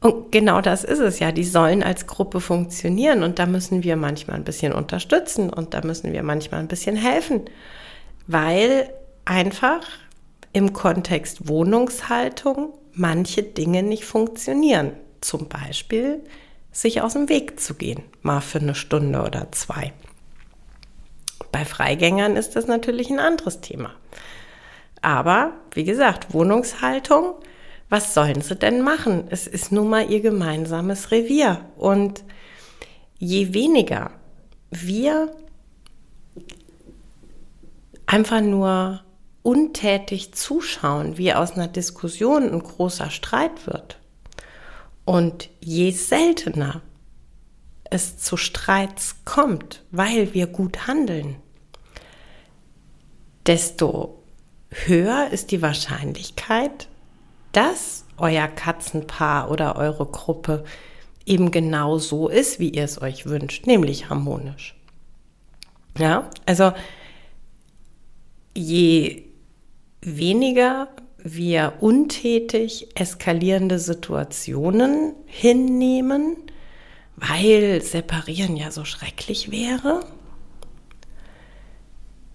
und 0.00 0.32
genau 0.32 0.60
das 0.60 0.82
ist 0.82 0.98
es 0.98 1.20
ja. 1.20 1.30
Die 1.30 1.44
sollen 1.44 1.82
als 1.82 2.06
Gruppe 2.06 2.40
funktionieren 2.40 3.22
und 3.22 3.38
da 3.38 3.46
müssen 3.46 3.84
wir 3.84 3.96
manchmal 3.96 4.36
ein 4.36 4.44
bisschen 4.44 4.72
unterstützen 4.72 5.48
und 5.48 5.74
da 5.74 5.82
müssen 5.82 6.12
wir 6.12 6.22
manchmal 6.22 6.60
ein 6.60 6.68
bisschen 6.68 6.96
helfen, 6.96 7.42
weil 8.26 8.92
einfach 9.24 9.86
im 10.52 10.72
Kontext 10.72 11.48
Wohnungshaltung 11.48 12.74
manche 12.92 13.42
Dinge 13.44 13.82
nicht 13.82 14.04
funktionieren. 14.04 14.92
Zum 15.20 15.48
Beispiel 15.48 16.20
sich 16.72 17.00
aus 17.00 17.12
dem 17.12 17.28
Weg 17.28 17.60
zu 17.60 17.74
gehen, 17.74 18.02
mal 18.22 18.40
für 18.40 18.58
eine 18.58 18.74
Stunde 18.74 19.22
oder 19.22 19.52
zwei. 19.52 19.92
Bei 21.52 21.64
Freigängern 21.64 22.36
ist 22.36 22.56
das 22.56 22.66
natürlich 22.66 23.10
ein 23.10 23.20
anderes 23.20 23.60
Thema. 23.60 23.92
Aber 25.02 25.52
wie 25.72 25.84
gesagt, 25.84 26.32
Wohnungshaltung, 26.32 27.34
was 27.90 28.14
sollen 28.14 28.40
sie 28.40 28.56
denn 28.56 28.80
machen? 28.80 29.24
Es 29.28 29.46
ist 29.46 29.72
nun 29.72 29.90
mal 29.90 30.10
ihr 30.10 30.20
gemeinsames 30.20 31.10
Revier. 31.10 31.66
Und 31.76 32.24
je 33.18 33.52
weniger 33.52 34.12
wir 34.70 35.34
einfach 38.06 38.40
nur 38.40 39.02
untätig 39.42 40.32
zuschauen, 40.32 41.18
wie 41.18 41.34
aus 41.34 41.52
einer 41.52 41.68
Diskussion 41.68 42.50
ein 42.50 42.62
großer 42.62 43.10
Streit 43.10 43.66
wird. 43.66 43.98
Und 45.04 45.50
je 45.60 45.90
seltener 45.90 46.80
es 47.90 48.18
zu 48.18 48.36
Streits 48.36 49.16
kommt, 49.24 49.84
weil 49.90 50.32
wir 50.32 50.46
gut 50.46 50.86
handeln, 50.86 51.36
desto 53.46 54.21
höher 54.72 55.28
ist 55.30 55.50
die 55.50 55.62
Wahrscheinlichkeit, 55.62 56.88
dass 57.52 58.04
euer 58.16 58.48
Katzenpaar 58.48 59.50
oder 59.50 59.76
eure 59.76 60.06
Gruppe 60.06 60.64
eben 61.26 61.50
genau 61.50 61.98
so 61.98 62.28
ist, 62.28 62.58
wie 62.58 62.70
ihr 62.70 62.84
es 62.84 63.00
euch 63.00 63.26
wünscht, 63.26 63.66
nämlich 63.66 64.08
harmonisch. 64.08 64.74
Ja, 65.98 66.30
also 66.46 66.72
je 68.54 69.24
weniger 70.00 70.88
wir 71.18 71.74
untätig 71.80 72.88
eskalierende 72.96 73.78
Situationen 73.78 75.14
hinnehmen, 75.26 76.36
weil 77.16 77.80
separieren 77.82 78.56
ja 78.56 78.72
so 78.72 78.84
schrecklich 78.84 79.50
wäre, 79.52 80.04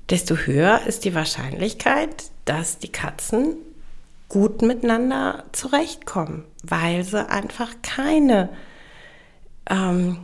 desto 0.10 0.36
höher 0.36 0.82
ist 0.88 1.06
die 1.06 1.16
Wahrscheinlichkeit, 1.16 2.32
dass 2.46 2.80
die 2.80 2.92
Katzen 2.92 3.56
gut 4.30 4.62
miteinander 4.62 5.46
zurechtkommen, 5.52 6.44
weil 6.64 7.04
sie 7.04 7.30
einfach 7.30 7.74
keine 7.82 8.50
ähm, 9.70 10.18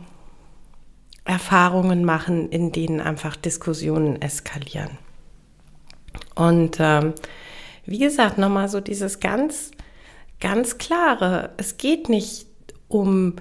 Erfahrungen 1.24 2.04
machen, 2.04 2.50
in 2.50 2.72
denen 2.72 3.00
einfach 3.00 3.36
Diskussionen 3.36 4.20
eskalieren. 4.20 4.98
Und 6.34 6.76
ähm, 6.80 7.14
wie 7.86 7.98
gesagt, 7.98 8.38
nochmal 8.38 8.68
so 8.68 8.80
dieses 8.80 9.20
ganz, 9.20 9.70
ganz 10.40 10.78
klare, 10.78 11.50
es 11.56 11.76
geht 11.76 12.08
nicht 12.08 12.46
um 12.88 13.36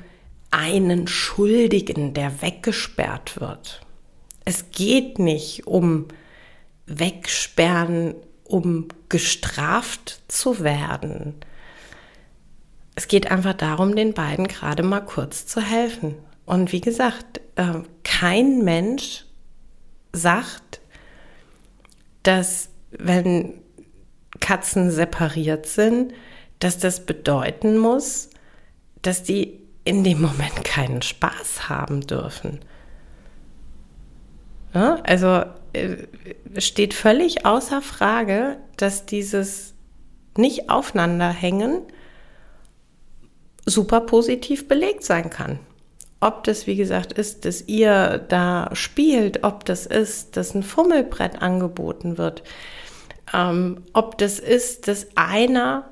einen 0.52 1.08
Schuldigen, 1.08 2.14
der 2.14 2.42
weggesperrt 2.42 3.40
wird. 3.40 3.82
Es 4.46 4.72
geht 4.72 5.20
nicht 5.20 5.68
um 5.68 6.08
Wegsperren, 6.86 8.16
um 8.44 8.88
gestraft 9.10 10.22
zu 10.28 10.64
werden. 10.64 11.36
Es 12.96 13.08
geht 13.08 13.32
einfach 13.32 13.54
darum, 13.54 13.96
den 13.96 14.14
beiden 14.14 14.48
gerade 14.48 14.84
mal 14.84 15.02
kurz 15.02 15.48
zu 15.48 15.62
helfen. 15.62 16.16
Und 16.46 16.72
wie 16.72 16.82
gesagt, 16.82 17.42
äh, 17.56 17.80
kein 18.04 18.64
Mensch 18.64 19.26
sagt, 20.12 20.82
dass 22.22 22.70
wenn 22.92 23.56
Katzen 24.40 24.92
separiert 24.92 25.66
sind, 25.66 26.14
dass 26.60 26.78
das 26.78 27.06
bedeuten 27.06 27.78
muss, 27.78 28.30
dass 29.02 29.24
die 29.24 29.60
in 29.86 30.04
dem 30.04 30.22
Moment 30.22 30.64
keinen 30.64 31.02
Spaß 31.02 31.70
haben 31.70 32.02
dürfen. 32.02 32.60
Ja, 34.74 34.96
also 35.04 35.44
steht 36.58 36.94
völlig 36.94 37.46
außer 37.46 37.82
Frage, 37.82 38.58
dass 38.78 39.06
dieses 39.06 39.74
nicht 40.38 40.70
aufeinanderhängen 40.70 41.82
super 43.66 44.02
positiv 44.02 44.68
belegt 44.68 45.04
sein 45.04 45.30
kann. 45.30 45.60
Ob 46.20 46.44
das, 46.44 46.68
wie 46.68 46.76
gesagt, 46.76 47.14
ist, 47.14 47.46
dass 47.46 47.68
ihr 47.68 48.18
da 48.30 48.70
spielt, 48.74 49.44
ob 49.44 49.66
das 49.66 49.86
ist, 49.86 50.38
dass 50.38 50.56
ein 50.56 50.64
Fummelbrett 50.64 51.42
angeboten 51.42 52.18
wird, 52.18 52.44
ähm, 53.34 53.84
ob 53.94 54.18
das 54.18 54.40
ist, 54.40 54.88
dass 54.88 55.08
einer 55.16 55.90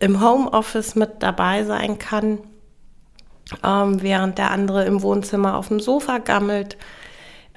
im 0.00 0.20
Homeoffice 0.20 0.94
mit 0.96 1.22
dabei 1.22 1.64
sein 1.64 1.98
kann, 1.98 2.40
ähm, 3.64 4.02
während 4.02 4.38
der 4.38 4.50
andere 4.50 4.84
im 4.84 5.02
Wohnzimmer 5.02 5.56
auf 5.56 5.68
dem 5.68 5.80
Sofa 5.80 6.18
gammelt. 6.18 6.76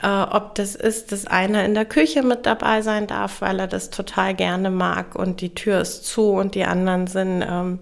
Äh, 0.02 0.08
ob 0.08 0.56
das 0.56 0.76
ist, 0.76 1.12
dass 1.12 1.28
einer 1.28 1.64
in 1.66 1.74
der 1.74 1.86
Küche 1.86 2.24
mit 2.24 2.46
dabei 2.46 2.82
sein 2.82 3.08
darf, 3.08 3.42
weil 3.42 3.60
er 3.60 3.68
das 3.68 3.90
total 3.90 4.34
gerne 4.34 4.72
mag 4.72 5.16
und 5.16 5.42
die 5.42 5.54
Tür 5.54 5.82
ist 5.82 6.06
zu 6.06 6.32
und 6.32 6.56
die 6.56 6.66
anderen 6.66 7.08
sind 7.08 7.44
ähm, 7.48 7.80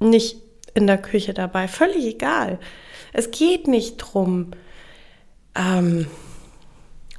nicht 0.00 0.38
in 0.74 0.86
der 0.86 0.98
Küche 0.98 1.34
dabei. 1.34 1.68
Völlig 1.68 2.04
egal. 2.04 2.58
Es 3.12 3.30
geht 3.30 3.68
nicht 3.68 3.96
drum, 3.98 4.52
ähm, 5.54 6.06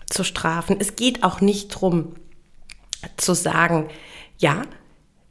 zu 0.10 0.24
strafen. 0.24 0.78
Es 0.80 0.96
geht 0.96 1.24
auch 1.24 1.42
nicht 1.42 1.70
drum, 1.70 2.16
zu 3.18 3.34
sagen, 3.34 3.90
ja, 4.38 4.64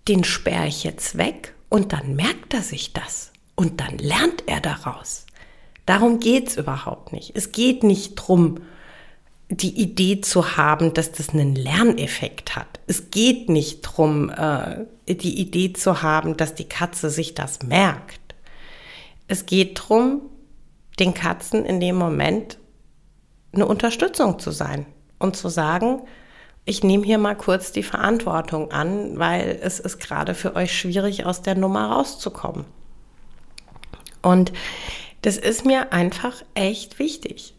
den 0.08 0.24
sperre 0.24 0.66
ich 0.66 0.84
jetzt 0.84 1.18
weg 1.18 1.54
und 1.68 1.92
dann 1.92 2.14
merkt 2.14 2.54
er 2.54 2.62
sich 2.62 2.92
das 2.92 3.32
und 3.54 3.80
dann 3.80 3.98
lernt 3.98 4.44
er 4.46 4.60
daraus. 4.60 5.23
Darum 5.86 6.20
geht's 6.20 6.56
überhaupt 6.56 7.12
nicht. 7.12 7.32
Es 7.34 7.52
geht 7.52 7.82
nicht 7.82 8.14
drum, 8.14 8.60
die 9.50 9.80
Idee 9.80 10.20
zu 10.20 10.56
haben, 10.56 10.94
dass 10.94 11.12
das 11.12 11.30
einen 11.30 11.54
Lerneffekt 11.54 12.56
hat. 12.56 12.80
Es 12.86 13.10
geht 13.10 13.48
nicht 13.48 13.82
drum, 13.82 14.30
äh, 14.30 14.86
die 15.06 15.38
Idee 15.38 15.72
zu 15.72 16.02
haben, 16.02 16.36
dass 16.36 16.54
die 16.54 16.68
Katze 16.68 17.10
sich 17.10 17.34
das 17.34 17.62
merkt. 17.62 18.20
Es 19.28 19.46
geht 19.46 19.78
drum, 19.82 20.22
den 20.98 21.12
Katzen 21.12 21.64
in 21.64 21.80
dem 21.80 21.96
Moment 21.96 22.58
eine 23.52 23.66
Unterstützung 23.66 24.38
zu 24.38 24.50
sein 24.50 24.86
und 25.18 25.36
zu 25.36 25.48
sagen, 25.48 26.02
ich 26.64 26.82
nehme 26.82 27.04
hier 27.04 27.18
mal 27.18 27.34
kurz 27.34 27.72
die 27.72 27.82
Verantwortung 27.82 28.70
an, 28.70 29.18
weil 29.18 29.58
es 29.62 29.80
ist 29.80 29.98
gerade 29.98 30.34
für 30.34 30.56
euch 30.56 30.76
schwierig, 30.76 31.26
aus 31.26 31.42
der 31.42 31.54
Nummer 31.54 31.90
rauszukommen. 31.90 32.64
Und 34.22 34.52
das 35.24 35.38
ist 35.38 35.64
mir 35.64 35.92
einfach 35.92 36.42
echt 36.52 36.98
wichtig. 36.98 37.54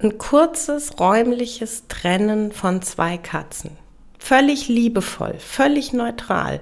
Ein 0.00 0.18
kurzes 0.18 0.98
räumliches 0.98 1.84
Trennen 1.86 2.50
von 2.50 2.82
zwei 2.82 3.16
Katzen. 3.16 3.76
Völlig 4.18 4.66
liebevoll, 4.66 5.38
völlig 5.38 5.92
neutral, 5.92 6.60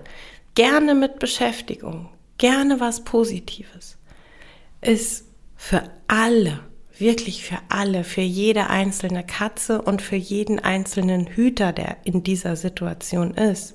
gerne 0.55 0.95
mit 0.95 1.19
Beschäftigung, 1.19 2.11
gerne 2.37 2.79
was 2.81 3.05
Positives, 3.05 3.97
ist 4.83 5.25
für 5.57 5.83
alle 6.09 6.61
wirklich 6.99 7.45
für 7.45 7.59
alle, 7.69 8.05
für 8.05 8.23
jede 8.23 8.69
einzelne 8.69 9.25
Katze 9.25 9.83
und 9.83 10.03
für 10.03 10.17
jeden 10.17 10.59
einzelnen 10.59 11.27
Hüter, 11.27 11.73
der 11.73 11.99
in 12.05 12.23
dieser 12.23 12.57
Situation 12.57 13.35
ist, 13.35 13.75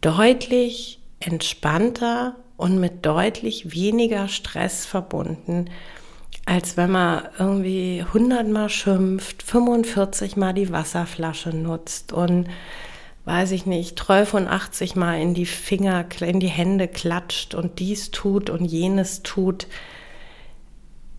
deutlich 0.00 1.00
entspannter 1.20 2.36
und 2.64 2.80
mit 2.80 3.04
deutlich 3.04 3.74
weniger 3.74 4.26
Stress 4.26 4.86
verbunden, 4.86 5.66
als 6.46 6.78
wenn 6.78 6.90
man 6.92 7.24
irgendwie 7.38 8.02
100 8.06 8.48
Mal 8.48 8.70
schimpft, 8.70 9.42
45 9.42 10.38
Mal 10.38 10.54
die 10.54 10.72
Wasserflasche 10.72 11.50
nutzt 11.50 12.14
und 12.14 12.48
weiß 13.26 13.50
ich 13.50 13.66
nicht, 13.66 14.02
80 14.08 14.96
Mal 14.96 15.20
in 15.20 15.34
die 15.34 15.44
Finger, 15.44 16.06
in 16.22 16.40
die 16.40 16.48
Hände 16.48 16.88
klatscht 16.88 17.54
und 17.54 17.80
dies 17.80 18.12
tut 18.12 18.48
und 18.48 18.64
jenes 18.64 19.22
tut. 19.22 19.66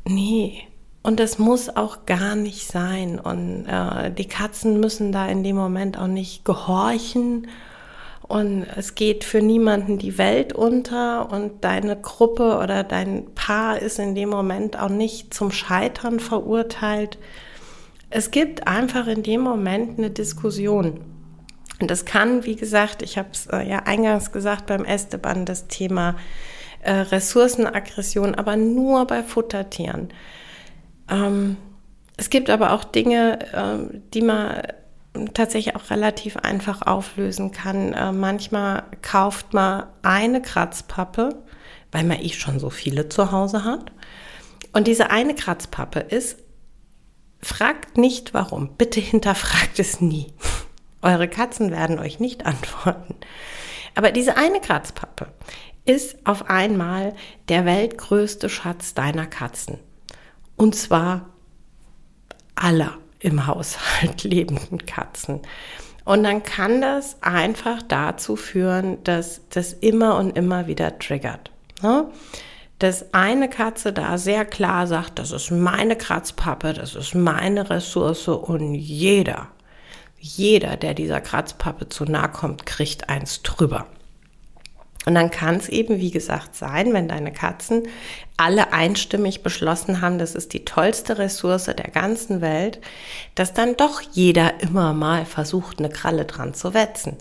Nee, 0.04 0.64
und 1.04 1.20
das 1.20 1.38
muss 1.38 1.70
auch 1.70 2.08
gar 2.08 2.36
nicht 2.36 2.66
sein. 2.66 3.20
Und 3.20 3.68
äh, 3.68 4.10
die 4.10 4.28
Katzen 4.28 4.80
müssen 4.80 5.12
da 5.12 5.28
in 5.28 5.44
dem 5.44 5.58
Moment 5.58 6.00
auch 6.00 6.08
nicht 6.08 6.44
gehorchen. 6.44 7.46
Und 8.28 8.66
es 8.76 8.96
geht 8.96 9.24
für 9.24 9.42
niemanden 9.42 10.00
die 10.00 10.18
Welt 10.18 10.54
unter 10.54 11.32
und 11.32 11.64
deine 11.64 11.96
Gruppe 11.96 12.58
oder 12.58 12.84
dein 12.84 13.34
Paar 13.36 13.80
ist 13.80 14.00
in 14.00 14.16
dem 14.16 14.30
Moment 14.30 14.80
auch 14.80 14.90
nicht 14.90 15.34
zum 15.34 15.52
Scheitern 15.52 16.20
verurteilt. 16.20 17.20
Es 18.10 18.32
gibt 18.32 18.68
einfach 18.68 19.06
in 19.08 19.22
dem 19.22 19.42
Moment 19.42 20.00
eine 20.00 20.10
Diskussion. 20.10 21.02
Und 21.80 21.92
das 21.92 22.06
kann, 22.06 22.46
wie 22.46 22.56
gesagt, 22.56 23.04
ich 23.04 23.18
habe 23.18 23.30
es 23.32 23.48
äh, 23.48 23.62
ja 23.62 23.80
eingangs 23.86 24.32
gesagt 24.32 24.68
beim 24.68 24.86
Esteban, 24.86 25.46
das 25.46 25.68
Thema 25.68 26.16
äh, 26.82 26.94
Ressourcenaggression, 26.94 28.34
aber 28.34 28.56
nur 28.56 29.06
bei 29.06 29.22
Futtertieren. 29.22 30.10
Ähm, 31.12 31.58
es 32.18 32.30
gibt 32.30 32.50
aber 32.50 32.72
auch 32.72 32.86
Dinge, 32.86 33.40
äh, 33.54 34.00
die 34.14 34.22
man 34.22 34.62
tatsächlich 35.34 35.76
auch 35.76 35.90
relativ 35.90 36.38
einfach 36.38 36.82
auflösen 36.82 37.52
kann. 37.52 37.94
Äh, 37.94 38.12
manchmal 38.12 38.84
kauft 39.02 39.54
man 39.54 39.86
eine 40.02 40.42
Kratzpappe, 40.42 41.42
weil 41.92 42.04
man 42.04 42.20
eh 42.20 42.30
schon 42.30 42.60
so 42.60 42.70
viele 42.70 43.10
zu 43.10 43.32
Hause 43.32 43.64
hat. 43.64 43.92
Und 44.74 44.88
diese 44.88 45.10
eine 45.10 45.36
Kratzpappe 45.36 46.00
ist, 46.00 46.38
fragt 47.42 47.98
nicht 47.98 48.34
warum. 48.34 48.76
Bitte 48.76 49.00
hinterfragt 49.00 49.80
es 49.80 50.02
nie. 50.02 50.34
Eure 51.02 51.28
Katzen 51.28 51.72
werden 51.72 52.00
euch 52.00 52.20
nicht 52.20 52.46
antworten. 52.46 53.16
Aber 53.94 54.12
diese 54.12 54.38
eine 54.38 54.60
Kratzpappe 54.60 55.28
ist 55.86 56.18
auf 56.26 56.50
einmal 56.50 57.16
der 57.48 57.66
weltgrößte 57.66 58.50
Schatz 58.50 58.94
deiner 58.96 59.28
Katzen. 59.28 59.78
Und 60.58 60.76
zwar 60.76 61.30
aller 62.56 62.98
im 63.20 63.48
Haushalt 63.48 64.24
lebenden 64.24 64.86
Katzen. 64.86 65.42
Und 66.06 66.24
dann 66.24 66.44
kann 66.44 66.82
das 66.82 67.18
einfach 67.22 67.82
dazu 67.82 68.36
führen, 68.36 69.04
dass 69.04 69.42
das 69.50 69.74
immer 69.74 70.18
und 70.18 70.38
immer 70.38 70.68
wieder 70.68 71.00
triggert. 71.00 71.52
Ne? 71.82 72.06
Dass 72.78 73.14
eine 73.14 73.50
Katze 73.50 73.92
da 73.92 74.18
sehr 74.18 74.46
klar 74.46 74.86
sagt, 74.86 75.18
das 75.18 75.32
ist 75.32 75.50
meine 75.50 75.96
Kratzpappe, 75.96 76.74
das 76.74 76.94
ist 76.94 77.16
meine 77.16 77.70
Ressource 77.70 78.28
und 78.28 78.76
jeder, 78.76 79.48
jeder, 80.20 80.78
der 80.78 80.94
dieser 80.94 81.22
Kratzpappe 81.22 81.90
zu 81.90 82.06
nahe 82.06 82.30
kommt, 82.30 82.66
kriegt 82.66 83.10
eins 83.10 83.42
drüber. 83.42 83.88
Und 85.06 85.16
dann 85.16 85.30
kann 85.30 85.58
es 85.58 85.70
eben, 85.70 86.00
wie 86.00 86.12
gesagt, 86.12 86.56
sein, 86.56 86.94
wenn 86.94 87.08
deine 87.08 87.32
Katzen 87.32 87.84
alle 88.38 88.74
einstimmig 88.74 89.44
beschlossen 89.44 90.02
haben, 90.02 90.18
das 90.18 90.36
ist 90.36 90.54
die 90.54 90.66
tollste 90.66 91.18
Ressource 91.18 91.66
der 91.66 91.92
ganzen 91.92 92.42
Welt, 92.42 92.82
dass 93.36 93.54
dann 93.54 93.78
doch 93.78 94.02
jeder 94.02 94.60
immer 94.62 94.94
mal 94.94 95.26
versucht, 95.26 95.80
eine 95.80 95.90
Kralle 95.90 96.26
dran 96.26 96.54
zu 96.54 96.74
wetzen. 96.74 97.18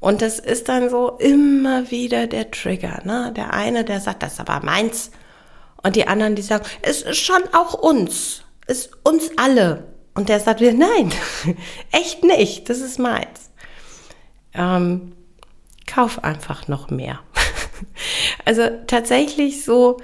Und 0.00 0.20
das 0.20 0.38
ist 0.38 0.68
dann 0.68 0.90
so 0.90 1.12
immer 1.18 1.90
wieder 1.90 2.26
der 2.26 2.50
Trigger. 2.50 3.00
Ne? 3.04 3.32
Der 3.34 3.54
eine, 3.54 3.84
der 3.84 4.00
sagt, 4.00 4.22
das 4.22 4.34
ist 4.34 4.40
aber 4.40 4.64
meins. 4.64 5.10
Und 5.82 5.96
die 5.96 6.06
anderen, 6.06 6.34
die 6.34 6.42
sagen, 6.42 6.66
es 6.82 7.02
ist 7.02 7.16
schon 7.16 7.42
auch 7.54 7.72
uns. 7.72 8.42
Es 8.66 8.86
ist 8.86 8.90
uns 9.02 9.30
alle. 9.36 9.84
Und 10.14 10.28
der 10.28 10.40
sagt 10.40 10.60
wieder, 10.60 10.74
nein, 10.74 11.10
echt 11.90 12.22
nicht, 12.22 12.68
das 12.68 12.80
ist 12.80 12.98
meins. 12.98 13.50
Ähm, 14.52 15.12
kauf 15.86 16.22
einfach 16.24 16.68
noch 16.68 16.90
mehr. 16.90 17.20
also 18.44 18.68
tatsächlich 18.86 19.64
so, 19.64 19.98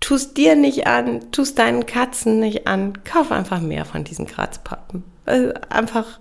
tust 0.00 0.36
dir 0.36 0.54
nicht 0.54 0.86
an, 0.86 1.32
tust 1.32 1.58
deinen 1.58 1.86
Katzen 1.86 2.38
nicht 2.38 2.66
an, 2.66 3.04
kauf 3.04 3.32
einfach 3.32 3.60
mehr 3.60 3.84
von 3.84 4.04
diesen 4.04 4.26
Kratzpappen. 4.26 5.02
Also 5.24 5.54
einfach 5.70 6.20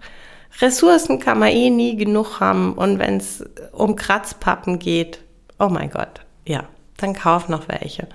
Ressourcen 0.61 1.19
kann 1.19 1.39
man 1.39 1.49
eh 1.49 1.69
nie 1.69 1.97
genug 1.97 2.39
haben 2.39 2.73
und 2.73 2.99
wenn 2.99 3.17
es 3.17 3.43
um 3.71 3.95
Kratzpappen 3.95 4.79
geht, 4.79 5.19
oh 5.59 5.67
mein 5.67 5.89
Gott, 5.89 6.21
ja, 6.45 6.63
dann 6.97 7.13
kauf 7.13 7.49
noch 7.49 7.67
welche. 7.67 8.07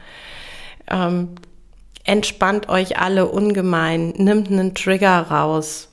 Ähm, 0.90 1.34
entspannt 2.04 2.68
euch 2.68 2.98
alle 2.98 3.26
ungemein, 3.26 4.10
nimmt 4.16 4.50
einen 4.50 4.74
Trigger 4.74 5.20
raus 5.22 5.88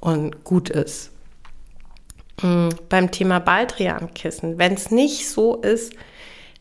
und 0.00 0.44
gut 0.44 0.70
ist. 0.70 1.09
Mhm. 2.42 2.70
Beim 2.88 3.10
Thema 3.10 3.38
Baldriankissen, 3.38 4.58
wenn 4.58 4.74
es 4.74 4.90
nicht 4.90 5.28
so 5.28 5.56
ist, 5.56 5.92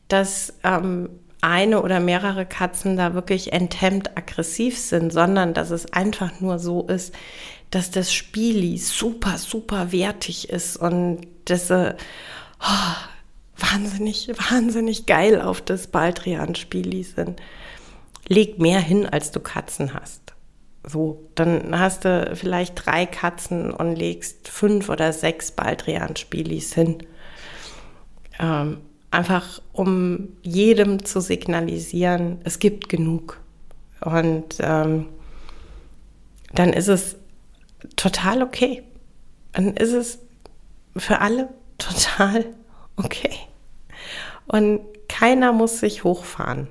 dass 0.07 0.53
ähm, 0.63 1.09
eine 1.41 1.81
oder 1.81 1.99
mehrere 1.99 2.45
Katzen 2.45 2.97
da 2.97 3.13
wirklich 3.13 3.53
enthemmt 3.53 4.17
aggressiv 4.17 4.77
sind, 4.77 5.13
sondern 5.13 5.53
dass 5.53 5.69
es 5.69 5.93
einfach 5.93 6.39
nur 6.41 6.59
so 6.59 6.83
ist, 6.83 7.13
dass 7.71 7.91
das 7.91 8.13
Spieli 8.13 8.77
super, 8.77 9.37
super 9.37 9.91
wertig 9.91 10.49
ist 10.49 10.75
und 10.77 11.21
dass 11.45 11.67
sie 11.67 11.95
oh, 12.61 12.95
wahnsinnig, 13.57 14.29
wahnsinnig 14.49 15.05
geil 15.05 15.41
auf 15.41 15.61
das 15.61 15.87
Baldrian-Spieli 15.87 17.03
sind. 17.03 17.39
Leg 18.27 18.59
mehr 18.59 18.79
hin, 18.79 19.05
als 19.05 19.31
du 19.31 19.39
Katzen 19.39 19.93
hast. 19.93 20.28
So, 20.85 21.29
dann 21.35 21.77
hast 21.77 22.05
du 22.05 22.35
vielleicht 22.35 22.85
drei 22.85 23.05
Katzen 23.05 23.71
und 23.71 23.95
legst 23.95 24.47
fünf 24.47 24.89
oder 24.89 25.11
sechs 25.11 25.51
Baldrian-Spielis 25.51 26.73
hin. 26.73 27.03
Ähm, 28.39 28.77
einfach 29.11 29.61
um 29.73 30.29
jedem 30.41 31.03
zu 31.03 31.19
signalisieren, 31.19 32.39
es 32.43 32.59
gibt 32.59 32.89
genug. 32.89 33.39
Und 34.01 34.55
ähm, 34.61 35.07
dann 36.53 36.71
ist 36.71 36.87
es 36.87 37.17
total 37.95 38.41
okay. 38.41 38.83
Dann 39.51 39.75
ist 39.75 39.93
es 39.93 40.19
für 40.95 41.19
alle 41.19 41.49
total 41.77 42.45
okay. 42.95 43.35
Und 44.47 44.81
keiner 45.07 45.51
muss 45.53 45.79
sich 45.79 46.03
hochfahren. 46.03 46.67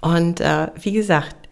Und 0.00 0.40
äh, 0.40 0.68
wie 0.80 0.92
gesagt, 0.92 1.47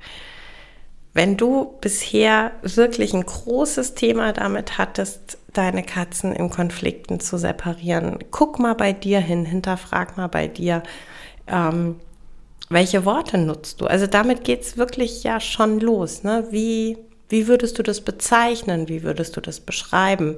wenn 1.16 1.38
du 1.38 1.78
bisher 1.80 2.52
wirklich 2.60 3.14
ein 3.14 3.24
großes 3.24 3.94
Thema 3.94 4.34
damit 4.34 4.76
hattest, 4.76 5.38
deine 5.54 5.82
Katzen 5.82 6.34
in 6.34 6.50
Konflikten 6.50 7.20
zu 7.20 7.38
separieren, 7.38 8.18
guck 8.30 8.58
mal 8.58 8.74
bei 8.74 8.92
dir 8.92 9.20
hin, 9.20 9.46
hinterfrag 9.46 10.18
mal 10.18 10.26
bei 10.26 10.46
dir, 10.46 10.82
ähm, 11.46 11.96
welche 12.68 13.06
Worte 13.06 13.38
nutzt 13.38 13.80
du? 13.80 13.86
Also 13.86 14.06
damit 14.06 14.44
geht 14.44 14.60
es 14.60 14.76
wirklich 14.76 15.22
ja 15.22 15.40
schon 15.40 15.80
los. 15.80 16.22
Ne? 16.22 16.48
Wie, 16.50 16.98
wie 17.30 17.48
würdest 17.48 17.78
du 17.78 17.82
das 17.82 18.02
bezeichnen? 18.02 18.90
Wie 18.90 19.02
würdest 19.02 19.38
du 19.38 19.40
das 19.40 19.60
beschreiben? 19.60 20.36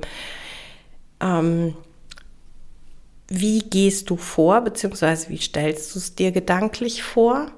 Ähm, 1.21 1.75
wie 3.27 3.59
gehst 3.59 4.11
du 4.11 4.17
vor, 4.17 4.61
beziehungsweise 4.61 5.29
wie 5.29 5.39
stellst 5.39 5.93
du 5.93 5.99
es 5.99 6.15
dir 6.15 6.31
gedanklich 6.31 7.03
vor? 7.03 7.51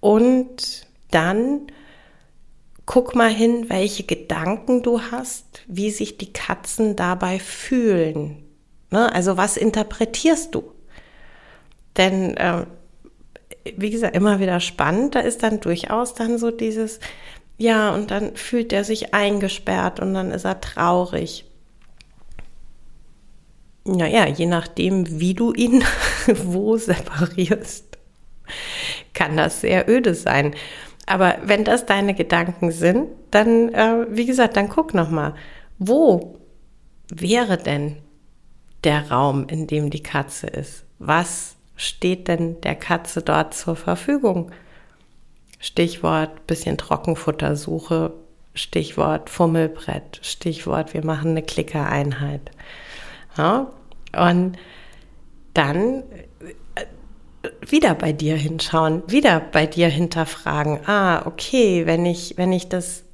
Und 0.00 0.86
dann 1.10 1.62
guck 2.88 3.14
mal 3.14 3.30
hin, 3.30 3.66
welche 3.68 4.02
Gedanken 4.02 4.82
du 4.82 5.02
hast, 5.02 5.62
wie 5.66 5.90
sich 5.90 6.16
die 6.16 6.32
Katzen 6.32 6.96
dabei 6.96 7.38
fühlen. 7.38 8.42
Ne? 8.90 9.12
Also 9.12 9.36
was 9.36 9.58
interpretierst 9.58 10.54
du? 10.54 10.72
Denn, 11.98 12.34
äh, 12.38 12.64
wie 13.76 13.90
gesagt, 13.90 14.16
immer 14.16 14.40
wieder 14.40 14.58
spannend, 14.60 15.14
da 15.14 15.20
ist 15.20 15.42
dann 15.42 15.60
durchaus 15.60 16.14
dann 16.14 16.38
so 16.38 16.50
dieses, 16.50 16.98
ja, 17.58 17.94
und 17.94 18.10
dann 18.10 18.34
fühlt 18.36 18.72
er 18.72 18.84
sich 18.84 19.12
eingesperrt 19.12 20.00
und 20.00 20.14
dann 20.14 20.30
ist 20.30 20.46
er 20.46 20.62
traurig. 20.62 21.44
Naja, 23.84 24.26
je 24.26 24.46
nachdem, 24.46 25.20
wie 25.20 25.34
du 25.34 25.52
ihn 25.52 25.84
wo 26.26 26.78
separierst, 26.78 27.98
kann 29.12 29.36
das 29.36 29.60
sehr 29.60 29.90
öde 29.90 30.14
sein. 30.14 30.54
Aber 31.08 31.38
wenn 31.42 31.64
das 31.64 31.86
deine 31.86 32.12
Gedanken 32.12 32.70
sind, 32.70 33.08
dann, 33.30 33.72
äh, 33.72 34.06
wie 34.10 34.26
gesagt, 34.26 34.58
dann 34.58 34.68
guck 34.68 34.92
nochmal, 34.92 35.34
wo 35.78 36.38
wäre 37.10 37.56
denn 37.56 37.96
der 38.84 39.10
Raum, 39.10 39.46
in 39.48 39.66
dem 39.66 39.88
die 39.88 40.02
Katze 40.02 40.48
ist? 40.48 40.84
Was 40.98 41.56
steht 41.76 42.28
denn 42.28 42.60
der 42.60 42.74
Katze 42.74 43.22
dort 43.22 43.54
zur 43.54 43.74
Verfügung? 43.74 44.50
Stichwort 45.58 46.46
bisschen 46.46 46.76
Trockenfuttersuche, 46.76 48.12
Stichwort 48.52 49.30
Fummelbrett, 49.30 50.20
Stichwort 50.22 50.92
wir 50.92 51.04
machen 51.06 51.30
eine 51.30 51.42
Klickereinheit. 51.42 52.50
Ja? 53.38 53.72
Und 54.14 54.58
dann 55.54 56.02
wieder 57.66 57.94
bei 57.94 58.12
dir 58.12 58.36
hinschauen, 58.36 59.02
wieder 59.06 59.40
bei 59.40 59.66
dir 59.66 59.88
hinterfragen, 59.88 60.80
ah, 60.86 61.26
okay, 61.26 61.86
wenn 61.86 62.04
ich, 62.06 62.34
wenn 62.36 62.52
ich 62.52 62.68
das 62.68 63.04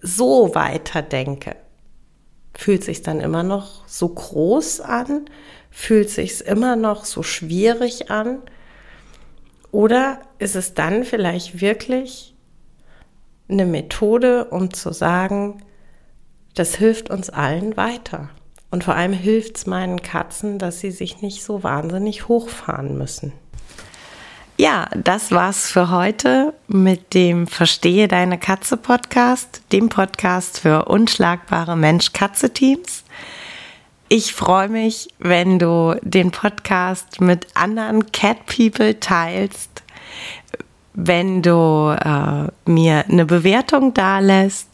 so 0.00 0.54
weiterdenke, 0.54 1.56
fühlt 2.54 2.84
sich 2.84 3.02
dann 3.02 3.20
immer 3.20 3.42
noch 3.42 3.86
so 3.88 4.08
groß 4.08 4.80
an? 4.80 5.26
Fühlt 5.70 6.10
sich 6.10 6.40
immer 6.42 6.76
noch 6.76 7.04
so 7.04 7.22
schwierig 7.22 8.10
an? 8.10 8.38
Oder 9.72 10.20
ist 10.38 10.54
es 10.54 10.74
dann 10.74 11.04
vielleicht 11.04 11.60
wirklich 11.60 12.34
eine 13.48 13.66
Methode, 13.66 14.44
um 14.46 14.72
zu 14.72 14.92
sagen, 14.92 15.64
das 16.54 16.76
hilft 16.76 17.10
uns 17.10 17.28
allen 17.28 17.76
weiter? 17.76 18.30
Und 18.74 18.82
vor 18.82 18.96
allem 18.96 19.12
hilft 19.12 19.58
es 19.58 19.66
meinen 19.66 20.02
Katzen, 20.02 20.58
dass 20.58 20.80
sie 20.80 20.90
sich 20.90 21.22
nicht 21.22 21.44
so 21.44 21.62
wahnsinnig 21.62 22.26
hochfahren 22.26 22.98
müssen. 22.98 23.32
Ja, 24.56 24.88
das 24.96 25.30
war's 25.30 25.70
für 25.70 25.90
heute 25.90 26.54
mit 26.66 27.14
dem 27.14 27.46
Verstehe 27.46 28.08
deine 28.08 28.36
Katze 28.36 28.76
Podcast, 28.76 29.62
dem 29.70 29.90
Podcast 29.90 30.58
für 30.58 30.86
unschlagbare 30.86 31.76
Mensch-Katze-Teams. 31.76 33.04
Ich 34.08 34.34
freue 34.34 34.68
mich, 34.68 35.06
wenn 35.20 35.60
du 35.60 35.94
den 36.02 36.32
Podcast 36.32 37.20
mit 37.20 37.46
anderen 37.54 38.10
Cat 38.10 38.44
People 38.46 38.98
teilst, 38.98 39.84
wenn 40.94 41.42
du 41.42 41.96
äh, 41.96 42.50
mir 42.68 43.04
eine 43.08 43.24
Bewertung 43.24 43.94
dalässt 43.94 44.73